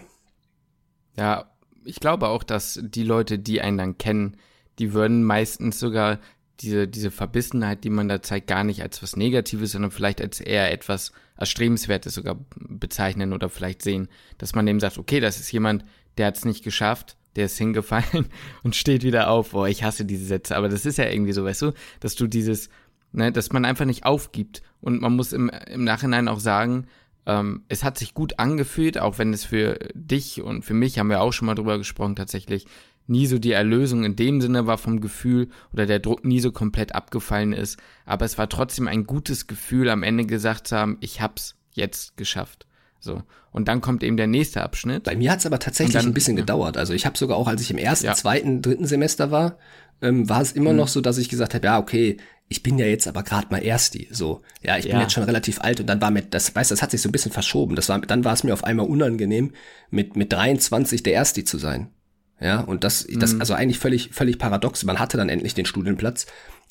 [1.15, 1.49] Ja,
[1.85, 4.37] ich glaube auch, dass die Leute, die einen dann kennen,
[4.79, 6.19] die würden meistens sogar
[6.59, 10.39] diese, diese Verbissenheit, die man da zeigt, gar nicht als was Negatives, sondern vielleicht als
[10.41, 15.51] eher etwas Erstrebenswertes sogar bezeichnen oder vielleicht sehen, dass man dem sagt, okay, das ist
[15.51, 15.85] jemand,
[16.17, 18.27] der hat es nicht geschafft, der ist hingefallen
[18.63, 19.51] und steht wieder auf.
[19.51, 22.27] Boah, ich hasse diese Sätze, aber das ist ja irgendwie so, weißt du, dass du
[22.27, 22.69] dieses,
[23.11, 26.87] ne, dass man einfach nicht aufgibt und man muss im, im Nachhinein auch sagen,
[27.25, 31.09] ähm, es hat sich gut angefühlt, auch wenn es für dich und für mich, haben
[31.09, 32.65] wir auch schon mal drüber gesprochen, tatsächlich
[33.07, 36.51] nie so die Erlösung in dem Sinne war vom Gefühl oder der Druck nie so
[36.51, 37.79] komplett abgefallen ist.
[38.05, 42.17] Aber es war trotzdem ein gutes Gefühl, am Ende gesagt zu haben, ich hab's jetzt
[42.17, 42.66] geschafft.
[42.99, 43.23] So.
[43.51, 45.03] Und dann kommt eben der nächste Abschnitt.
[45.03, 46.77] Bei mir hat's aber tatsächlich dann, ein bisschen gedauert.
[46.77, 48.13] Also ich habe sogar auch, als ich im ersten, ja.
[48.13, 49.57] zweiten, dritten Semester war,
[50.01, 50.77] ähm, war es immer mhm.
[50.77, 52.17] noch so, dass ich gesagt habe, ja, okay,
[52.49, 54.41] ich bin ja jetzt aber gerade mal Ersti, so.
[54.61, 54.91] Ja, ich ja.
[54.91, 57.09] bin jetzt schon relativ alt und dann war mit, das, weißt das hat sich so
[57.09, 57.75] ein bisschen verschoben.
[57.75, 59.51] Das war, dann war es mir auf einmal unangenehm,
[59.89, 61.89] mit, mit 23 der Ersti zu sein.
[62.39, 63.39] Ja, und das, das, mhm.
[63.39, 64.83] also eigentlich völlig, völlig paradox.
[64.85, 66.27] Man hatte dann endlich den Studienplatz,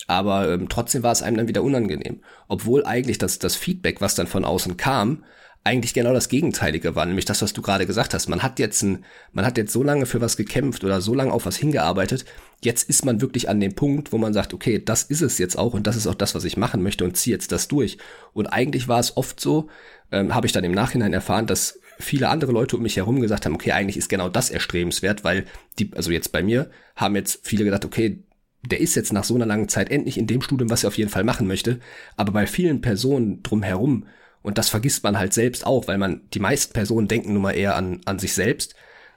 [0.06, 2.20] aber ähm, trotzdem war es einem dann wieder unangenehm.
[2.46, 5.24] Obwohl eigentlich das, das Feedback, was dann von außen kam,
[5.66, 8.28] eigentlich genau das Gegenteilige war, nämlich das, was du gerade gesagt hast.
[8.28, 11.32] Man hat jetzt ein, man hat jetzt so lange für was gekämpft oder so lange
[11.32, 12.24] auf was hingearbeitet.
[12.62, 15.58] Jetzt ist man wirklich an dem Punkt, wo man sagt, okay, das ist es jetzt
[15.58, 17.98] auch und das ist auch das, was ich machen möchte und ziehe jetzt das durch.
[18.32, 19.68] Und eigentlich war es oft so,
[20.12, 23.44] ähm, habe ich dann im Nachhinein erfahren, dass viele andere Leute um mich herum gesagt
[23.44, 25.46] haben, okay, eigentlich ist genau das erstrebenswert, weil
[25.80, 28.22] die, also jetzt bei mir, haben jetzt viele gedacht, okay,
[28.64, 30.98] der ist jetzt nach so einer langen Zeit endlich in dem Studium, was er auf
[30.98, 31.80] jeden Fall machen möchte.
[32.16, 34.06] Aber bei vielen Personen drumherum
[34.46, 37.56] und das vergisst man halt selbst auch, weil man, die meisten Personen denken nun mal
[37.56, 38.76] eher an, an sich selbst.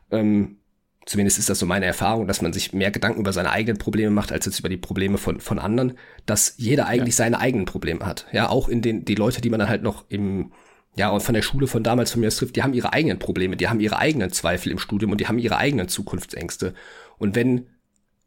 [0.10, 0.58] Ähm,
[1.06, 4.10] zumindest ist das so meine Erfahrung, dass man sich mehr Gedanken über seine eigenen Probleme
[4.10, 7.26] macht, als jetzt über die Probleme von, von anderen, dass jeder eigentlich ja.
[7.26, 8.26] seine eigenen Probleme hat.
[8.32, 10.52] Ja, auch in den, die Leute, die man dann halt noch im,
[10.96, 13.56] ja, und von der Schule von damals von mir trifft, die haben ihre eigenen Probleme,
[13.56, 16.74] die haben ihre eigenen Zweifel im Studium und die haben ihre eigenen Zukunftsängste.
[17.20, 17.68] Und wenn,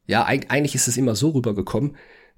[0.07, 1.97] ja, eigentlich ist es immer so rübergekommen,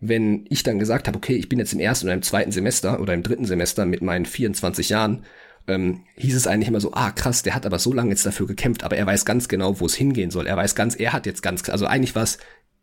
[0.08, 3.00] wenn ich dann gesagt habe, okay, ich bin jetzt im ersten oder im zweiten Semester
[3.00, 5.24] oder im dritten Semester mit meinen 24 Jahren,
[5.66, 8.46] ähm, hieß es eigentlich immer so, ah krass, der hat aber so lange jetzt dafür
[8.46, 10.46] gekämpft, aber er weiß ganz genau, wo es hingehen soll.
[10.46, 12.38] Er weiß ganz, er hat jetzt ganz, also eigentlich war es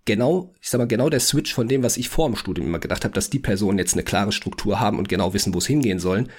[0.06, 2.80] genau, ich sag mal, genau der Switch von dem, was ich vor dem Studium immer
[2.80, 5.68] gedacht habe, dass die Personen jetzt eine klare Struktur haben und genau wissen, wo es
[5.68, 6.30] hingehen sollen,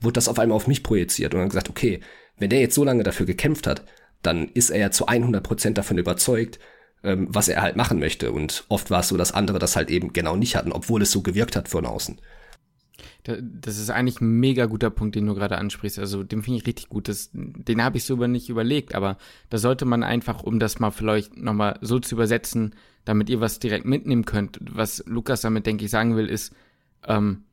[0.00, 2.00] wurde das auf einmal auf mich projiziert und dann gesagt, okay,
[2.38, 3.84] wenn der jetzt so lange dafür gekämpft hat,
[4.22, 6.58] dann ist er ja zu 100 Prozent davon überzeugt,
[7.02, 8.32] ähm, was er halt machen möchte.
[8.32, 11.10] Und oft war es so, dass andere das halt eben genau nicht hatten, obwohl es
[11.10, 12.20] so gewirkt hat von außen.
[13.22, 15.98] Das ist eigentlich ein mega guter Punkt, den du gerade ansprichst.
[15.98, 17.08] Also den finde ich richtig gut.
[17.08, 19.18] Das, den habe ich so nicht überlegt, aber
[19.50, 23.58] da sollte man einfach, um das mal vielleicht nochmal so zu übersetzen, damit ihr was
[23.58, 24.58] direkt mitnehmen könnt.
[24.62, 26.54] Was Lukas damit, denke ich, sagen will, ist,
[27.06, 27.44] ähm,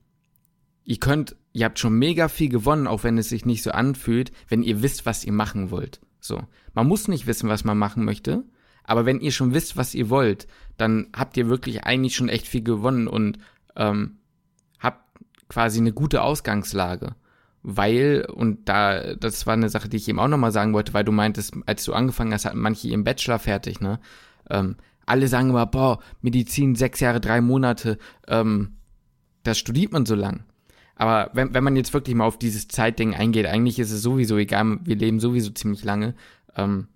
[0.85, 4.31] ihr könnt, ihr habt schon mega viel gewonnen, auch wenn es sich nicht so anfühlt,
[4.47, 5.99] wenn ihr wisst, was ihr machen wollt.
[6.19, 6.41] So.
[6.73, 8.43] Man muss nicht wissen, was man machen möchte,
[8.87, 10.47] aber wenn ihr schon wisst, was ihr wollt,
[10.77, 13.37] dann habt ihr wirklich eigentlich schon echt viel gewonnen und
[13.75, 14.17] ähm,
[14.79, 15.03] habt
[15.49, 17.15] quasi eine gute Ausgangslage.
[17.61, 21.03] Weil, und da, das war eine Sache, die ich eben auch nochmal sagen wollte, weil
[21.03, 23.99] du meintest, als du angefangen hast, hatten manche ihren Bachelor fertig, ne?
[24.49, 27.97] Ähm, alle sagen immer, boah, Medizin, sechs Jahre, drei Monate,
[28.27, 28.77] ähm,
[29.43, 30.43] das studiert man so lang.
[30.95, 34.37] Aber wenn, wenn man jetzt wirklich mal auf dieses Zeitding eingeht, eigentlich ist es sowieso
[34.37, 36.15] egal, wir leben sowieso ziemlich lange.
[36.55, 36.87] Ähm,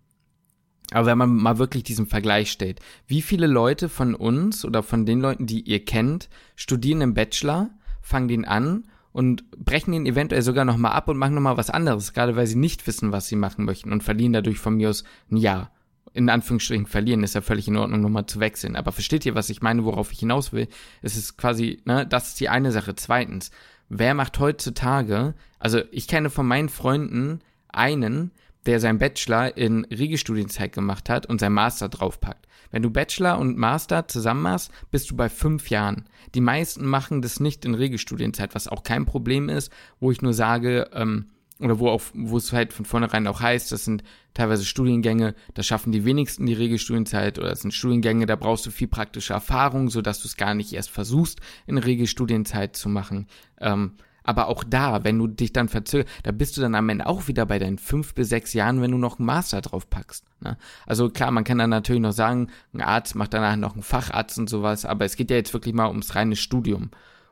[0.92, 5.06] aber wenn man mal wirklich diesen Vergleich stellt, wie viele Leute von uns oder von
[5.06, 7.70] den Leuten, die ihr kennt, studieren im Bachelor,
[8.02, 12.14] fangen den an und brechen den eventuell sogar nochmal ab und machen nochmal was anderes,
[12.14, 15.04] gerade weil sie nicht wissen, was sie machen möchten und verlieren dadurch von mir aus
[15.32, 15.72] ein Jahr
[16.14, 18.76] in Anführungsstrichen verlieren, ist ja völlig in Ordnung, nochmal zu wechseln.
[18.76, 20.68] Aber versteht ihr, was ich meine, worauf ich hinaus will?
[21.02, 22.96] Es ist quasi, ne, das ist die eine Sache.
[22.96, 23.52] Zweitens,
[23.88, 28.32] wer macht heutzutage, also ich kenne von meinen Freunden einen,
[28.66, 32.48] der sein Bachelor in Regelstudienzeit gemacht hat und sein Master draufpackt.
[32.72, 36.06] Wenn du Bachelor und Master zusammen machst, bist du bei fünf Jahren.
[36.36, 40.34] Die meisten machen das nicht in Regelstudienzeit, was auch kein Problem ist, wo ich nur
[40.34, 41.26] sage, ähm,
[41.60, 45.62] oder wo, auch, wo es halt von vornherein auch heißt, das sind teilweise Studiengänge, da
[45.62, 49.90] schaffen die wenigsten die Regelstudienzeit oder es sind Studiengänge, da brauchst du viel praktische Erfahrung,
[49.90, 53.28] sodass du es gar nicht erst versuchst, in Regelstudienzeit zu machen.
[53.60, 53.94] Ähm,
[54.24, 57.28] aber auch da, wenn du dich dann verzögerst, da bist du dann am Ende auch
[57.28, 60.26] wieder bei deinen fünf bis sechs Jahren, wenn du noch einen Master drauf packst.
[60.42, 60.58] Ne?
[60.86, 64.38] Also klar, man kann dann natürlich noch sagen, ein Arzt macht danach noch einen Facharzt
[64.38, 66.92] und sowas, aber es geht ja jetzt wirklich mal ums reine Studium.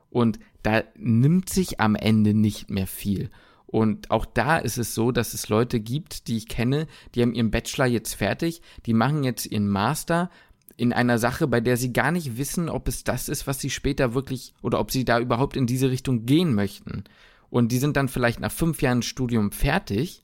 [0.09, 3.29] Und da nimmt sich am Ende nicht mehr viel.
[3.67, 7.35] Und auch da ist es so, dass es Leute gibt, die ich kenne, die haben
[7.35, 10.31] ihren Bachelor jetzt fertig, die machen jetzt ihren Master,
[10.79, 13.69] in einer Sache, bei der sie gar nicht wissen, ob es das ist, was sie
[13.69, 17.03] später wirklich oder ob sie da überhaupt in diese Richtung gehen möchten.
[17.49, 20.23] Und die sind dann vielleicht nach fünf Jahren Studium fertig,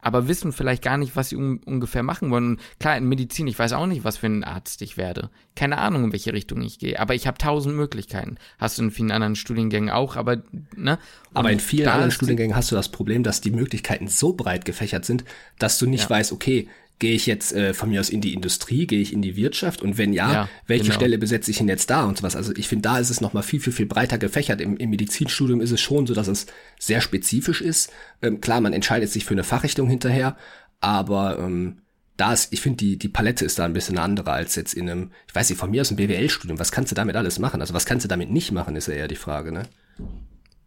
[0.00, 2.52] aber wissen vielleicht gar nicht, was sie un ungefähr machen wollen.
[2.52, 5.28] Und klar, in Medizin, ich weiß auch nicht, was für ein Arzt ich werde.
[5.54, 6.98] Keine Ahnung, in welche Richtung ich gehe.
[6.98, 8.36] Aber ich habe tausend Möglichkeiten.
[8.58, 10.36] Hast du in vielen anderen Studiengängen auch, aber
[10.76, 10.98] ne?
[11.30, 14.64] Und aber in vielen anderen Studiengängen hast du das Problem, dass die Möglichkeiten so breit
[14.64, 15.24] gefächert sind,
[15.58, 16.10] dass du nicht ja.
[16.10, 16.68] weißt, okay,
[16.98, 19.82] Gehe ich jetzt äh, von mir aus in die Industrie, gehe ich in die Wirtschaft
[19.82, 20.96] und wenn ja, ja welche genau.
[20.96, 22.34] Stelle besetze ich denn jetzt da und sowas.
[22.34, 24.60] Also ich finde, da ist es nochmal viel, viel, viel breiter gefächert.
[24.60, 26.46] Im, Im Medizinstudium ist es schon so, dass es
[26.78, 27.92] sehr spezifisch ist.
[28.20, 30.36] Ähm, klar, man entscheidet sich für eine Fachrichtung hinterher,
[30.80, 31.82] aber ähm,
[32.18, 34.90] da ist, ich finde, die, die Palette ist da ein bisschen andere als jetzt in
[34.90, 36.58] einem, ich weiß nicht, von mir aus einem BWL-Studium.
[36.58, 37.60] Was kannst du damit alles machen?
[37.60, 39.62] Also was kannst du damit nicht machen, ist ja eher die Frage, ne?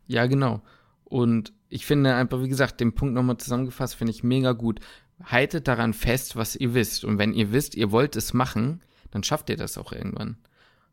[0.07, 0.61] Ja, genau.
[1.03, 4.79] Und ich finde einfach, wie gesagt, den Punkt nochmal zusammengefasst, finde ich mega gut
[5.25, 7.03] haltet daran fest, was ihr wisst.
[7.05, 8.81] Und wenn ihr wisst, ihr wollt es machen,
[9.11, 10.37] dann schafft ihr das auch irgendwann.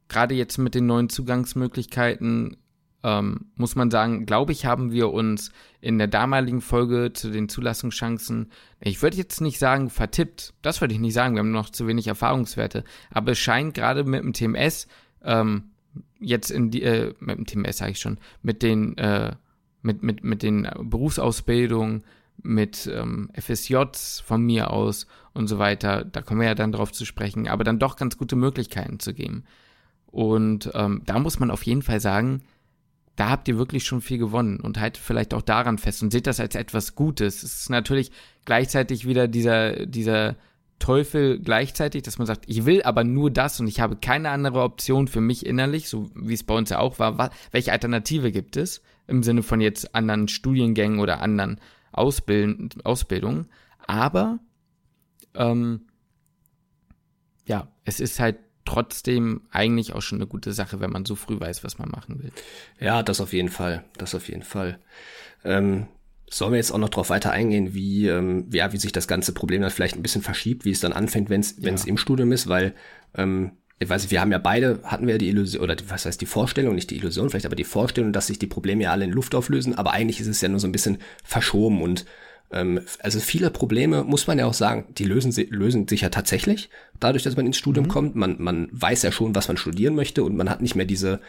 [0.09, 2.57] Gerade jetzt mit den neuen Zugangsmöglichkeiten
[3.05, 7.49] ähm, muss man sagen, glaube ich, haben wir uns in der damaligen Folge zu den
[7.49, 11.71] Zulassungschancen, ich würde jetzt nicht sagen vertippt, das würde ich nicht sagen, wir haben noch
[11.71, 14.89] zu wenig Erfahrungswerte, aber es scheint gerade mit dem TMS,
[15.23, 15.71] ähm,
[16.19, 19.37] jetzt in die, äh, mit dem TMS sage ich schon, mit den, äh,
[19.83, 22.03] mit, mit, mit den Berufsausbildungen,
[22.43, 26.93] mit ähm, FSJs von mir aus und so weiter, da kommen wir ja dann drauf
[26.93, 29.45] zu sprechen, aber dann doch ganz gute Möglichkeiten zu geben.
[30.07, 32.43] Und ähm, da muss man auf jeden Fall sagen,
[33.17, 36.27] da habt ihr wirklich schon viel gewonnen und haltet vielleicht auch daran fest und seht
[36.27, 37.43] das als etwas Gutes.
[37.43, 38.13] Es ist natürlich
[38.45, 40.37] gleichzeitig wieder dieser, dieser
[40.79, 44.63] Teufel gleichzeitig, dass man sagt, ich will aber nur das und ich habe keine andere
[44.63, 47.31] Option für mich innerlich, so wie es bei uns ja auch war.
[47.51, 51.61] Welche Alternative gibt es im Sinne von jetzt anderen Studiengängen oder anderen
[51.93, 53.47] Ausbild Ausbildung.
[53.87, 54.39] Aber
[55.35, 55.83] ähm,
[57.47, 61.41] ja, es ist halt trotzdem eigentlich auch schon eine gute Sache, wenn man so früh
[61.41, 62.33] weiß, was man machen will.
[62.79, 63.85] Ja, das auf jeden Fall.
[63.97, 64.79] Das auf jeden Fall.
[65.43, 65.87] Ähm,
[66.31, 69.33] sollen wir jetzt auch noch darauf weiter eingehen, wie, ähm, ja, wie sich das ganze
[69.33, 71.73] Problem dann vielleicht ein bisschen verschiebt, wie es dann anfängt, wenn es ja.
[71.87, 72.75] im Studium ist, weil
[73.15, 76.21] ähm, ich weiß nicht, wir haben ja beide, hatten wir die Illusion, oder was heißt
[76.21, 79.05] die Vorstellung, nicht die Illusion, vielleicht aber die Vorstellung, dass sich die Probleme ja alle
[79.05, 82.05] in Luft auflösen, aber eigentlich ist es ja nur so ein bisschen verschoben und
[82.51, 86.71] ähm, also viele Probleme, muss man ja auch sagen, die lösen, lösen sich ja tatsächlich,
[86.99, 87.91] dadurch, dass man ins Studium mhm.
[87.91, 88.17] kommt.
[88.17, 91.21] Man, man weiß ja schon, was man studieren möchte und man hat nicht mehr diese,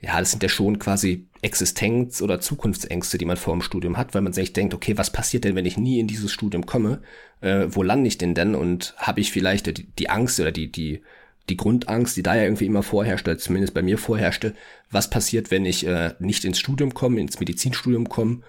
[0.00, 4.14] ja, das sind ja schon quasi Existenz- oder Zukunftsängste, die man vor dem Studium hat,
[4.14, 7.00] weil man sich denkt, okay, was passiert denn, wenn ich nie in dieses Studium komme?
[7.40, 8.54] Äh, wo lande ich denn denn?
[8.54, 11.02] Und habe ich vielleicht die, die Angst oder die, die
[11.48, 14.54] die Grundangst, die da ja irgendwie immer vorherrschte, zumindest bei mir vorherrschte,
[14.90, 18.40] was passiert, wenn ich äh, nicht ins Studium komme, ins Medizinstudium komme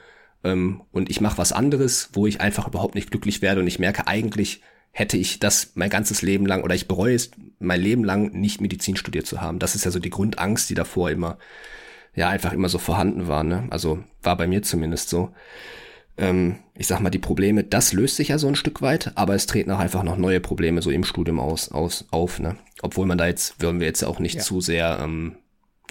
[0.43, 3.79] ähm, und ich mache was anderes, wo ich einfach überhaupt nicht glücklich werde und ich
[3.79, 8.05] merke, eigentlich hätte ich das mein ganzes Leben lang oder ich bereue es mein Leben
[8.05, 9.59] lang nicht Medizin studiert zu haben.
[9.59, 11.37] Das ist ja so die Grundangst, die davor immer,
[12.15, 13.43] ja, einfach immer so vorhanden war.
[13.43, 13.67] Ne?
[13.71, 15.33] Also war bei mir zumindest so
[16.17, 19.35] ähm, ich sag mal, die Probleme, das löst sich ja so ein Stück weit, aber
[19.35, 22.57] es treten auch einfach noch neue Probleme so im Studium aus, aus auf, ne?
[22.81, 24.41] Obwohl man da jetzt, würden wir jetzt auch nicht ja.
[24.41, 25.37] zu sehr, ähm,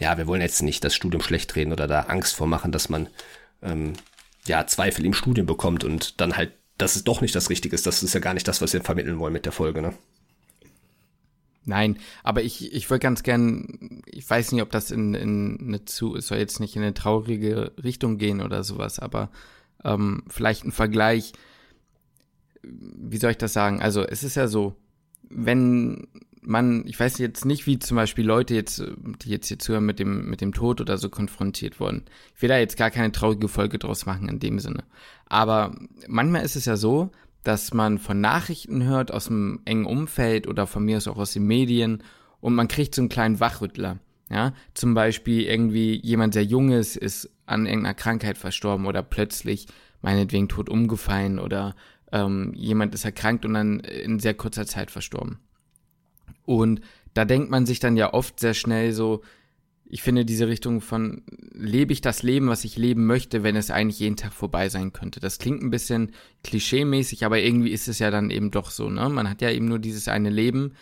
[0.00, 3.08] ja, wir wollen jetzt nicht das Studium schlecht reden oder da Angst vormachen, dass man
[3.62, 3.94] ähm,
[4.46, 7.86] ja Zweifel im Studium bekommt und dann halt, dass es doch nicht das Richtige ist.
[7.86, 9.94] Das ist ja gar nicht das, was wir vermitteln wollen mit der Folge, ne?
[11.66, 15.84] Nein, aber ich, ich würde ganz gern, ich weiß nicht, ob das in, in eine
[15.86, 19.30] zu, es soll jetzt nicht in eine traurige Richtung gehen oder sowas, aber
[19.84, 21.32] ähm, vielleicht ein Vergleich,
[22.62, 23.80] wie soll ich das sagen?
[23.80, 24.74] Also es ist ja so,
[25.28, 26.08] wenn
[26.46, 28.82] man, ich weiß jetzt nicht, wie zum Beispiel Leute jetzt,
[29.22, 32.04] die jetzt hier zuhören, mit dem, mit dem Tod oder so konfrontiert wurden.
[32.34, 34.84] Ich will da jetzt gar keine traurige Folge draus machen in dem Sinne.
[35.26, 35.74] Aber
[36.06, 37.10] manchmal ist es ja so,
[37.42, 41.32] dass man von Nachrichten hört aus dem engen Umfeld oder von mir aus auch aus
[41.32, 42.02] den Medien
[42.40, 43.98] und man kriegt so einen kleinen Wachrüttler.
[44.30, 49.66] Ja, zum Beispiel irgendwie jemand sehr Junges ist an irgendeiner Krankheit verstorben oder plötzlich
[50.00, 51.74] meinetwegen tot umgefallen oder
[52.10, 55.38] ähm, jemand ist erkrankt und dann in sehr kurzer Zeit verstorben.
[56.46, 56.80] Und
[57.12, 59.22] da denkt man sich dann ja oft sehr schnell so,
[59.86, 61.22] ich finde diese Richtung von,
[61.52, 64.92] lebe ich das Leben, was ich leben möchte, wenn es eigentlich jeden Tag vorbei sein
[64.92, 65.20] könnte.
[65.20, 66.12] Das klingt ein bisschen
[66.42, 69.08] klischee-mäßig, aber irgendwie ist es ja dann eben doch so, ne?
[69.08, 70.72] Man hat ja eben nur dieses eine Leben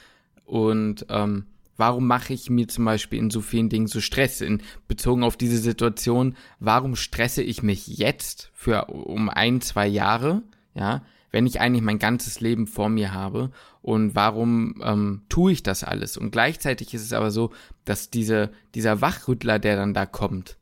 [0.44, 1.44] und ähm,
[1.76, 4.40] warum mache ich mir zum Beispiel in so vielen Dingen so Stress?
[4.40, 10.42] In, bezogen auf diese Situation, warum stresse ich mich jetzt für um ein, zwei Jahre,
[10.74, 13.50] ja, wenn ich eigentlich mein ganzes Leben vor mir habe
[13.80, 16.16] und warum ähm, tue ich das alles?
[16.16, 17.50] Und gleichzeitig ist es aber so,
[17.84, 20.58] dass diese, dieser Wachrüttler, der dann da kommt,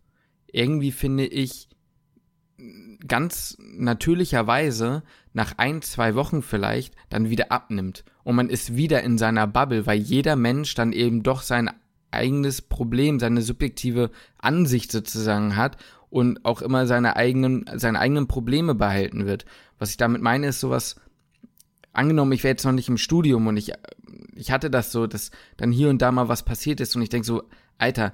[0.53, 1.69] irgendwie finde ich
[3.07, 5.03] ganz natürlicherweise
[5.33, 9.87] nach ein, zwei Wochen vielleicht dann wieder abnimmt und man ist wieder in seiner Bubble,
[9.87, 11.71] weil jeder Mensch dann eben doch sein
[12.11, 15.77] eigenes Problem, seine subjektive Ansicht sozusagen hat
[16.11, 19.45] und auch immer seine eigenen, seine eigenen Probleme behalten wird.
[19.79, 20.97] Was ich damit meine, ist sowas,
[21.93, 23.73] angenommen, ich wäre jetzt noch nicht im Studium und ich,
[24.35, 27.09] ich hatte das so, dass dann hier und da mal was passiert ist und ich
[27.09, 27.45] denke so,
[27.79, 28.13] Alter,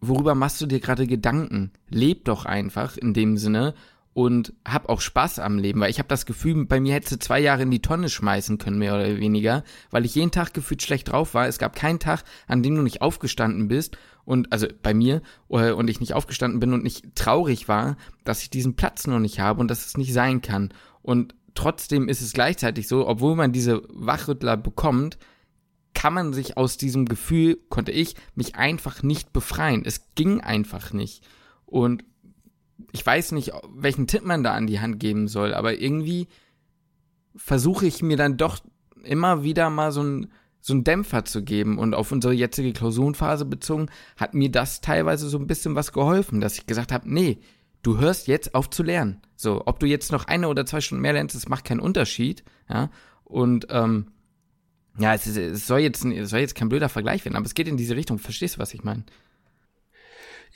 [0.00, 1.72] worüber machst du dir gerade Gedanken?
[1.88, 3.74] Leb doch einfach in dem Sinne
[4.14, 7.18] und hab auch Spaß am Leben, weil ich habe das Gefühl, bei mir hättest du
[7.18, 10.82] zwei Jahre in die Tonne schmeißen können, mehr oder weniger, weil ich jeden Tag gefühlt
[10.82, 11.48] schlecht drauf war.
[11.48, 15.72] Es gab keinen Tag, an dem du nicht aufgestanden bist und also bei mir äh,
[15.72, 19.40] und ich nicht aufgestanden bin und nicht traurig war, dass ich diesen Platz noch nicht
[19.40, 20.74] habe und dass es nicht sein kann.
[21.00, 25.18] Und trotzdem ist es gleichzeitig so, obwohl man diese Wachrüttler bekommt,
[25.94, 29.82] kann man sich aus diesem Gefühl, konnte ich mich einfach nicht befreien.
[29.84, 31.22] Es ging einfach nicht.
[31.66, 32.04] Und
[32.92, 36.28] ich weiß nicht, welchen Tipp man da an die Hand geben soll, aber irgendwie
[37.36, 38.58] versuche ich mir dann doch
[39.04, 40.32] immer wieder mal so ein
[40.64, 45.28] so einen Dämpfer zu geben und auf unsere jetzige Klausurenphase bezogen, hat mir das teilweise
[45.28, 47.40] so ein bisschen was geholfen, dass ich gesagt habe, nee,
[47.82, 49.20] du hörst jetzt auf zu lernen.
[49.34, 52.44] So, ob du jetzt noch eine oder zwei Stunden mehr lernst, das macht keinen Unterschied,
[52.68, 52.90] ja.
[53.24, 54.12] Und ähm,
[54.98, 57.54] ja, es, ist, es soll jetzt es soll jetzt kein blöder Vergleich werden, aber es
[57.54, 58.18] geht in diese Richtung.
[58.18, 59.04] Verstehst du, was ich meine?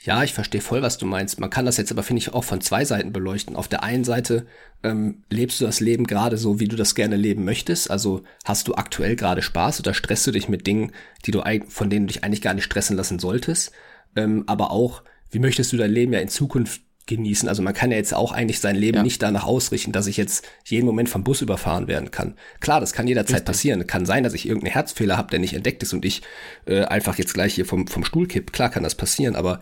[0.03, 1.39] Ja, ich verstehe voll, was du meinst.
[1.39, 3.55] Man kann das jetzt aber, finde ich, auch von zwei Seiten beleuchten.
[3.55, 4.45] Auf der einen Seite
[4.83, 7.89] ähm, lebst du das Leben gerade so, wie du das gerne leben möchtest.
[7.89, 10.91] Also hast du aktuell gerade Spaß oder stresst du dich mit Dingen,
[11.25, 13.71] die du von denen du dich eigentlich gar nicht stressen lassen solltest.
[14.15, 17.49] Ähm, aber auch, wie möchtest du dein Leben ja in Zukunft genießen.
[17.49, 19.03] Also man kann ja jetzt auch eigentlich sein Leben ja.
[19.03, 22.35] nicht danach ausrichten, dass ich jetzt jeden Moment vom Bus überfahren werden kann.
[22.59, 23.45] Klar, das kann jederzeit Richtig.
[23.45, 23.87] passieren.
[23.87, 26.21] Kann sein, dass ich irgendeinen Herzfehler habe, der nicht entdeckt ist und ich
[26.65, 28.53] äh, einfach jetzt gleich hier vom, vom Stuhl kipp.
[28.53, 29.59] Klar kann das passieren, aber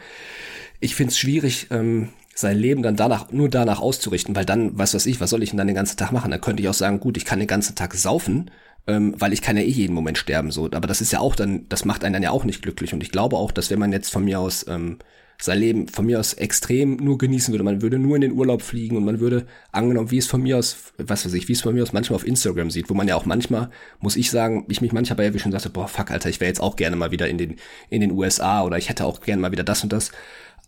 [0.80, 4.94] ich finde es schwierig, ähm, sein Leben dann danach, nur danach auszurichten, weil dann, was
[4.94, 6.32] weiß ich, was soll ich denn dann den ganzen Tag machen?
[6.32, 8.52] Dann könnte ich auch sagen, gut, ich kann den ganzen Tag saufen,
[8.88, 10.66] ähm, weil ich kann ja eh jeden Moment sterben, so.
[10.66, 12.94] Aber das ist ja auch dann, das macht einen dann ja auch nicht glücklich.
[12.94, 15.00] Und ich glaube auch, dass wenn man jetzt von mir aus ähm,
[15.38, 17.64] sein Leben von mir aus extrem nur genießen würde.
[17.64, 20.58] Man würde nur in den Urlaub fliegen und man würde, angenommen, wie es von mir
[20.58, 23.08] aus, was weiß ich, wie es von mir aus manchmal auf Instagram sieht, wo man
[23.08, 23.70] ja auch manchmal,
[24.00, 26.50] muss ich sagen, ich mich manchmal bei erwischen und sagte, boah, fuck, Alter, ich wäre
[26.50, 27.58] jetzt auch gerne mal wieder in den,
[27.90, 30.12] in den USA oder ich hätte auch gerne mal wieder das und das.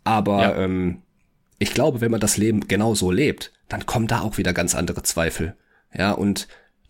[0.03, 0.63] Aber ja.
[0.63, 1.01] ähm,
[1.59, 4.76] ich glaube, wenn man das Leben genau so lebt, dann kommen da auch wieder ganz
[4.76, 5.55] andere Zweifel.
[5.93, 6.47] Ja, und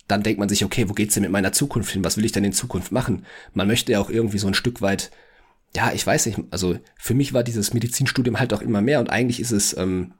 [0.08, 2.04] dann denkt man sich, okay, wo geht's denn mit meiner Zukunft hin?
[2.04, 3.26] Was will ich denn in Zukunft machen?
[3.52, 5.10] Man möchte ja auch irgendwie so ein Stück weit
[5.76, 9.10] ja, ich weiß nicht, also für mich war dieses Medizinstudium halt auch immer mehr und
[9.10, 10.14] eigentlich ist es ähm,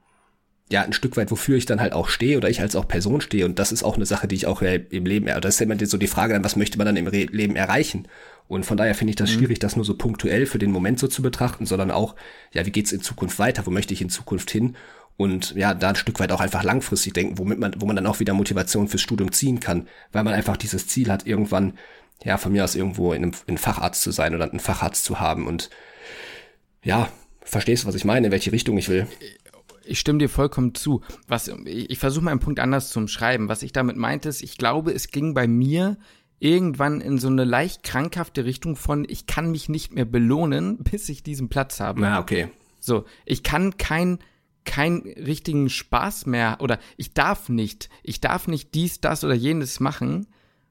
[0.70, 3.20] ja ein Stück weit, wofür ich dann halt auch stehe oder ich als auch Person
[3.20, 5.76] stehe und das ist auch eine Sache, die ich auch im Leben, das ist immer
[5.86, 8.06] so die Frage dann, was möchte man dann im Re Leben erreichen?
[8.46, 9.38] Und von daher finde ich das mhm.
[9.38, 12.14] schwierig, das nur so punktuell für den Moment so zu betrachten, sondern auch,
[12.52, 13.66] ja, wie geht's in Zukunft weiter?
[13.66, 14.74] Wo möchte ich in Zukunft hin?
[15.18, 18.06] Und ja, da ein Stück weit auch einfach langfristig denken, womit man, wo man dann
[18.06, 21.74] auch wieder Motivation fürs Studium ziehen kann, weil man einfach dieses Ziel hat, irgendwann
[22.24, 25.20] ja, von mir aus irgendwo in einem, in Facharzt zu sein oder einen Facharzt zu
[25.20, 25.70] haben und
[26.82, 27.08] ja,
[27.42, 29.06] verstehst du, was ich meine, in welche Richtung ich will?
[29.84, 31.02] Ich stimme dir vollkommen zu.
[31.26, 33.48] Was, ich, ich versuche meinen Punkt anders zu schreiben.
[33.48, 35.96] Was ich damit meinte, ist, ich glaube, es ging bei mir
[36.40, 41.08] irgendwann in so eine leicht krankhafte Richtung von, ich kann mich nicht mehr belohnen, bis
[41.08, 42.00] ich diesen Platz habe.
[42.00, 42.48] Na, okay.
[42.80, 44.18] So, ich kann kein,
[44.64, 49.80] keinen richtigen Spaß mehr oder ich darf nicht, ich darf nicht dies, das oder jenes
[49.80, 50.28] machen,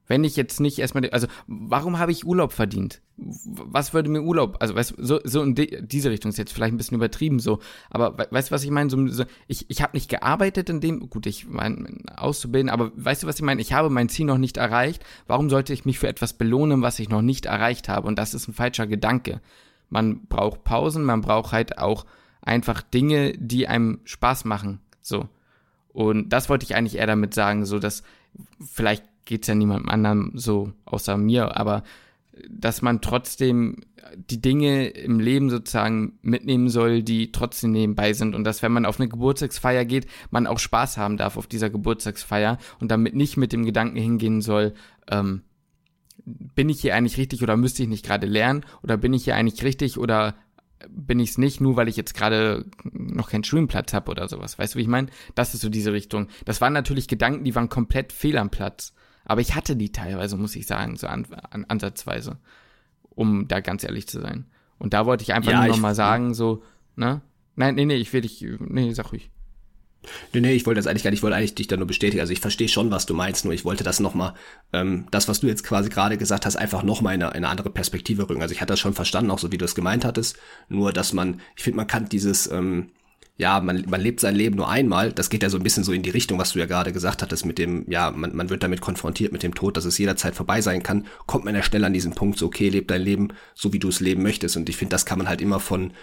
[0.08, 3.02] wenn ich jetzt nicht erstmal, also warum habe ich Urlaub verdient?
[3.18, 6.74] Was würde mir Urlaub, also weißt so, so in de, diese Richtung ist jetzt vielleicht
[6.74, 8.90] ein bisschen übertrieben so, aber weißt du, was ich meine?
[8.90, 13.24] So, so, ich ich habe nicht gearbeitet in dem, gut, ich meine, auszubilden, aber weißt
[13.24, 13.62] du, was ich meine?
[13.62, 15.04] Ich habe mein Ziel noch nicht erreicht.
[15.26, 18.08] Warum sollte ich mich für etwas belohnen, was ich noch nicht erreicht habe?
[18.08, 19.42] Und das ist ein falscher Gedanke.
[19.90, 22.06] Man braucht Pausen, man braucht halt auch
[22.42, 24.80] einfach Dinge, die einem Spaß machen.
[25.02, 25.28] So.
[25.90, 28.04] Und das wollte ich eigentlich eher damit sagen, so dass
[28.64, 31.84] vielleicht geht's ja niemandem anderen so außer mir, aber
[32.50, 33.78] dass man trotzdem
[34.16, 38.86] die Dinge im Leben sozusagen mitnehmen soll, die trotzdem nebenbei sind und dass wenn man
[38.86, 43.38] auf eine Geburtstagsfeier geht, man auch Spaß haben darf auf dieser Geburtstagsfeier und damit nicht
[43.38, 44.74] mit dem Gedanken hingehen soll,
[45.10, 45.42] ähm,
[46.26, 49.36] bin ich hier eigentlich richtig oder müsste ich nicht gerade lernen oder bin ich hier
[49.36, 50.36] eigentlich richtig oder
[50.90, 54.60] bin ich es nicht, nur weil ich jetzt gerade noch keinen Schwimmplatz habe oder sowas.
[54.60, 55.08] Weißt du, wie ich meine?
[55.36, 56.28] Das ist so diese Richtung.
[56.46, 58.94] Das waren natürlich Gedanken, die waren komplett fehl am Platz.
[59.28, 62.38] Aber ich hatte die teilweise, muss ich sagen, so an, an, ansatzweise,
[63.10, 64.46] um da ganz ehrlich zu sein.
[64.80, 66.64] Und da wollte ich einfach ja, nur noch mal sagen, so,
[66.96, 67.22] ne?
[67.56, 69.30] Nein, nee, nee, ich will dich, nee, sag ruhig.
[70.32, 72.22] Nee, nee, ich wollte das eigentlich gar nicht, ich wollte eigentlich dich da nur bestätigen.
[72.22, 74.34] Also ich verstehe schon, was du meinst, nur ich wollte das nochmal,
[74.72, 77.70] ähm, das, was du jetzt quasi gerade gesagt hast, einfach nochmal in eine, eine andere
[77.70, 78.42] Perspektive rücken.
[78.42, 80.38] Also ich hatte das schon verstanden, auch so wie du es gemeint hattest,
[80.70, 82.92] nur dass man, ich finde, man kann dieses, ähm,
[83.38, 85.14] ja, man, man lebt sein Leben nur einmal.
[85.14, 87.22] Das geht ja so ein bisschen so in die Richtung, was du ja gerade gesagt
[87.22, 90.36] hattest, mit dem, ja, man, man wird damit konfrontiert mit dem Tod, dass es jederzeit
[90.36, 91.06] vorbei sein kann.
[91.28, 93.90] Kommt man ja schnell an diesen Punkt, so, okay, leb dein Leben so, wie du
[93.90, 94.58] es leben möchtest.
[94.58, 95.94] Und ich finde, das kann man halt immer von,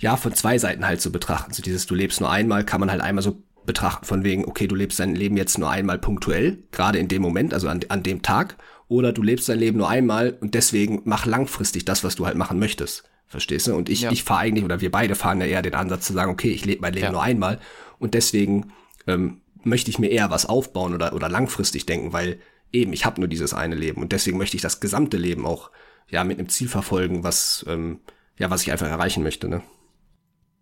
[0.00, 1.52] ja, von zwei Seiten halt so betrachten.
[1.52, 4.66] So dieses, du lebst nur einmal, kann man halt einmal so betrachten von wegen, okay,
[4.66, 8.02] du lebst dein Leben jetzt nur einmal punktuell, gerade in dem Moment, also an, an
[8.02, 8.56] dem Tag,
[8.88, 12.36] oder du lebst dein Leben nur einmal und deswegen mach langfristig das, was du halt
[12.36, 13.04] machen möchtest.
[13.34, 13.74] Verstehst du?
[13.74, 14.12] Und ich, ja.
[14.12, 16.64] ich fahre eigentlich, oder wir beide fahren ja eher den Ansatz zu sagen, okay, ich
[16.64, 17.10] lebe mein Leben ja.
[17.10, 17.58] nur einmal
[17.98, 18.72] und deswegen
[19.08, 22.38] ähm, möchte ich mir eher was aufbauen oder, oder langfristig denken, weil
[22.70, 25.72] eben, ich habe nur dieses eine Leben und deswegen möchte ich das gesamte Leben auch
[26.08, 27.98] ja mit einem Ziel verfolgen, was ähm,
[28.38, 29.62] ja, was ich einfach erreichen möchte, ne?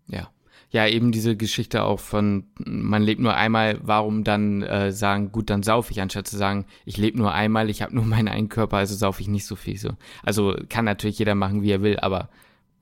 [0.07, 0.31] Ja
[0.73, 5.51] ja eben diese Geschichte auch von, man lebt nur einmal, warum dann äh, sagen, gut,
[5.51, 8.49] dann sauf ich, anstatt zu sagen, ich lebe nur einmal, ich habe nur meinen einen
[8.49, 9.91] Körper, also sauf ich nicht so viel so.
[10.23, 12.29] Also kann natürlich jeder machen, wie er will, aber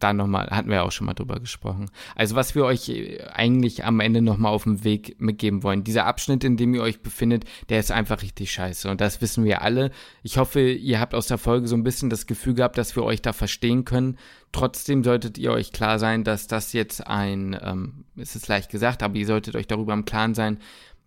[0.04, 1.89] da nochmal, hatten wir auch schon mal drüber gesprochen.
[2.16, 5.84] Also was wir euch äh, eigentlich am Ende nochmal auf dem Weg mitgeben wollen.
[5.84, 8.89] Dieser Abschnitt, in dem ihr euch befindet, der ist einfach richtig scheiße.
[8.89, 9.91] Und das wissen wir alle.
[10.24, 13.04] Ich hoffe, ihr habt aus der Folge so ein bisschen das Gefühl gehabt, dass wir
[13.04, 14.18] euch da verstehen können.
[14.52, 19.04] Trotzdem solltet ihr euch klar sein, dass das jetzt ein, ähm, es ist leicht gesagt,
[19.04, 20.60] aber ihr solltet euch darüber im Klaren sein,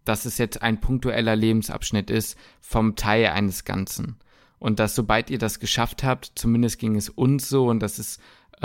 [0.04, 4.16] dass es jetzt ein punktueller Lebensabschnitt ist vom Teil eines Ganzen.
[4.58, 8.20] Und dass sobald ihr das geschafft habt, zumindest ging es uns so, und das ist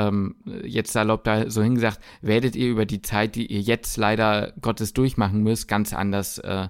[0.07, 4.53] ähm, jetzt salopp da so hingesagt, werdet ihr über die Zeit, die ihr jetzt leider
[4.61, 6.69] Gottes durchmachen müsst, ganz anders äh,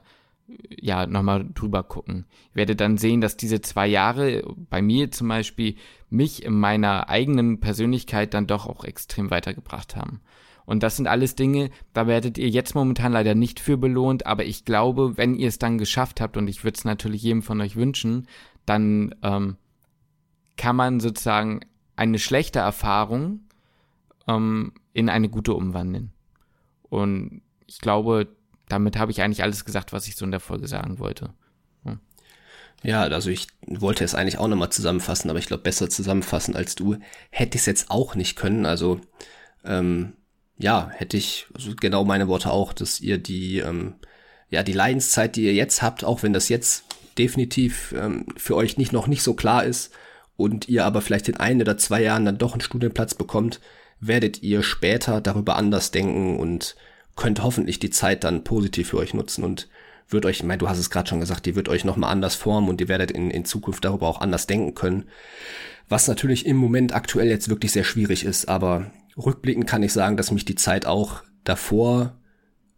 [0.69, 2.25] ja nochmal drüber gucken.
[2.51, 5.75] Ihr werdet dann sehen, dass diese zwei Jahre bei mir zum Beispiel
[6.09, 10.21] mich in meiner eigenen Persönlichkeit dann doch auch extrem weitergebracht haben.
[10.65, 14.45] Und das sind alles Dinge, da werdet ihr jetzt momentan leider nicht für belohnt, aber
[14.45, 17.59] ich glaube, wenn ihr es dann geschafft habt, und ich würde es natürlich jedem von
[17.59, 18.27] euch wünschen,
[18.67, 19.57] dann ähm,
[20.57, 21.61] kann man sozusagen
[21.99, 23.41] eine schlechte Erfahrung
[24.25, 26.13] ähm, in eine gute umwandeln.
[26.83, 28.27] Und ich glaube,
[28.69, 31.33] damit habe ich eigentlich alles gesagt, was ich so in der Folge sagen wollte.
[31.83, 31.99] Hm.
[32.83, 36.75] Ja, also ich wollte es eigentlich auch nochmal zusammenfassen, aber ich glaube, besser zusammenfassen als
[36.75, 36.95] du
[37.31, 38.65] hätte ich es jetzt auch nicht können.
[38.65, 39.01] Also
[39.65, 40.13] ähm,
[40.57, 43.95] ja, hätte ich also genau meine Worte auch, dass ihr die ähm,
[44.49, 46.85] ja die Leidenszeit, die ihr jetzt habt, auch wenn das jetzt
[47.17, 49.91] definitiv ähm, für euch nicht noch nicht so klar ist,
[50.39, 53.59] und ihr aber vielleicht in ein oder zwei Jahren dann doch einen Studienplatz bekommt,
[53.99, 56.77] werdet ihr später darüber anders denken und
[57.17, 59.67] könnt hoffentlich die Zeit dann positiv für euch nutzen und
[60.07, 62.35] wird euch, ich meine, du hast es gerade schon gesagt, die wird euch nochmal anders
[62.35, 65.09] formen und ihr werdet in, in Zukunft darüber auch anders denken können.
[65.89, 70.15] Was natürlich im Moment aktuell jetzt wirklich sehr schwierig ist, aber rückblickend kann ich sagen,
[70.15, 72.15] dass mich die Zeit auch davor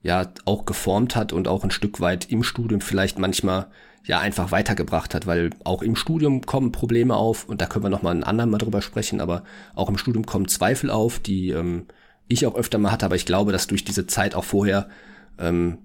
[0.01, 3.67] ja auch geformt hat und auch ein Stück weit im Studium vielleicht manchmal
[4.05, 7.89] ja einfach weitergebracht hat, weil auch im Studium kommen Probleme auf und da können wir
[7.89, 9.43] noch mal ein anderen Mal drüber sprechen, aber
[9.75, 11.85] auch im Studium kommen Zweifel auf, die ähm,
[12.27, 14.89] ich auch öfter mal hatte, aber ich glaube, dass durch diese Zeit auch vorher,
[15.37, 15.77] ähm,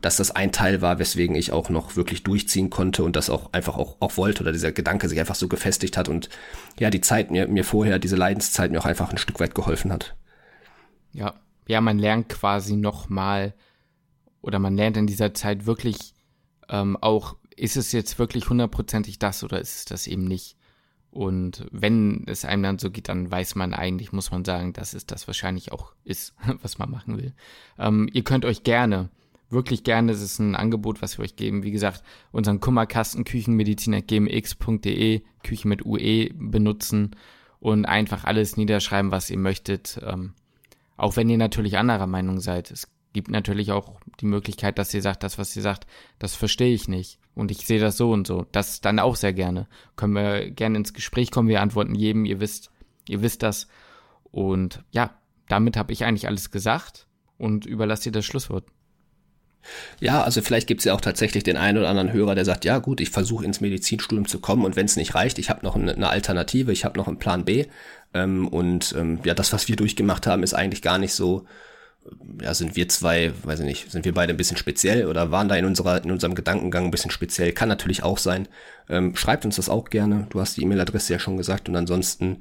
[0.00, 3.52] dass das ein Teil war, weswegen ich auch noch wirklich durchziehen konnte und das auch
[3.54, 6.28] einfach auch, auch wollte oder dieser Gedanke sich einfach so gefestigt hat und
[6.78, 9.90] ja, die Zeit mir, mir vorher, diese Leidenszeit mir auch einfach ein Stück weit geholfen
[9.90, 10.14] hat.
[11.12, 11.34] Ja,
[11.66, 13.54] ja, man lernt quasi noch mal
[14.42, 16.12] oder man lernt in dieser Zeit wirklich
[16.68, 20.56] ähm, auch ist es jetzt wirklich hundertprozentig das oder ist es das eben nicht?
[21.10, 24.94] Und wenn es einem dann so geht, dann weiß man eigentlich, muss man sagen, dass
[24.94, 27.32] es das wahrscheinlich auch ist, was man machen will.
[27.78, 29.10] Ähm, ihr könnt euch gerne,
[29.48, 32.02] wirklich gerne, es ist ein Angebot, was wir euch geben, wie gesagt,
[32.32, 37.14] unseren Kummerkasten küchenmediziner.gmx.de, Küchen mit UE benutzen
[37.60, 40.00] und einfach alles niederschreiben, was ihr möchtet.
[40.04, 40.34] Ähm,
[40.96, 42.70] auch wenn ihr natürlich anderer Meinung seid.
[42.70, 45.86] Es gibt natürlich auch die Möglichkeit, dass ihr sagt, das, was ihr sagt,
[46.18, 47.18] das verstehe ich nicht.
[47.34, 48.46] Und ich sehe das so und so.
[48.52, 49.66] Das dann auch sehr gerne.
[49.96, 51.48] Können wir gerne ins Gespräch kommen.
[51.48, 52.26] Wir antworten jedem.
[52.26, 52.70] Ihr wisst,
[53.08, 53.68] ihr wisst das.
[54.30, 55.16] Und ja,
[55.48, 57.06] damit habe ich eigentlich alles gesagt
[57.38, 58.66] und überlasse dir das Schlusswort.
[60.00, 62.66] Ja, also vielleicht gibt es ja auch tatsächlich den einen oder anderen Hörer, der sagt,
[62.66, 65.64] ja gut, ich versuche ins Medizinstudium zu kommen und wenn es nicht reicht, ich habe
[65.64, 67.66] noch eine, eine, Alternative, ich habe noch einen Plan B.
[68.12, 71.46] Ähm, und ähm, ja, das, was wir durchgemacht haben, ist eigentlich gar nicht so,
[72.40, 75.48] ja, sind wir zwei, weiß ich nicht, sind wir beide ein bisschen speziell oder waren
[75.48, 77.52] da in unserer, in unserem Gedankengang ein bisschen speziell?
[77.52, 78.48] Kann natürlich auch sein.
[78.88, 80.26] Ähm, schreibt uns das auch gerne.
[80.30, 82.40] Du hast die E-Mail-Adresse ja schon gesagt und ansonsten,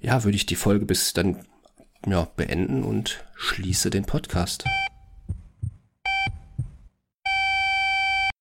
[0.00, 1.44] ja, würde ich die Folge bis dann
[2.06, 4.64] ja, beenden und schließe den Podcast.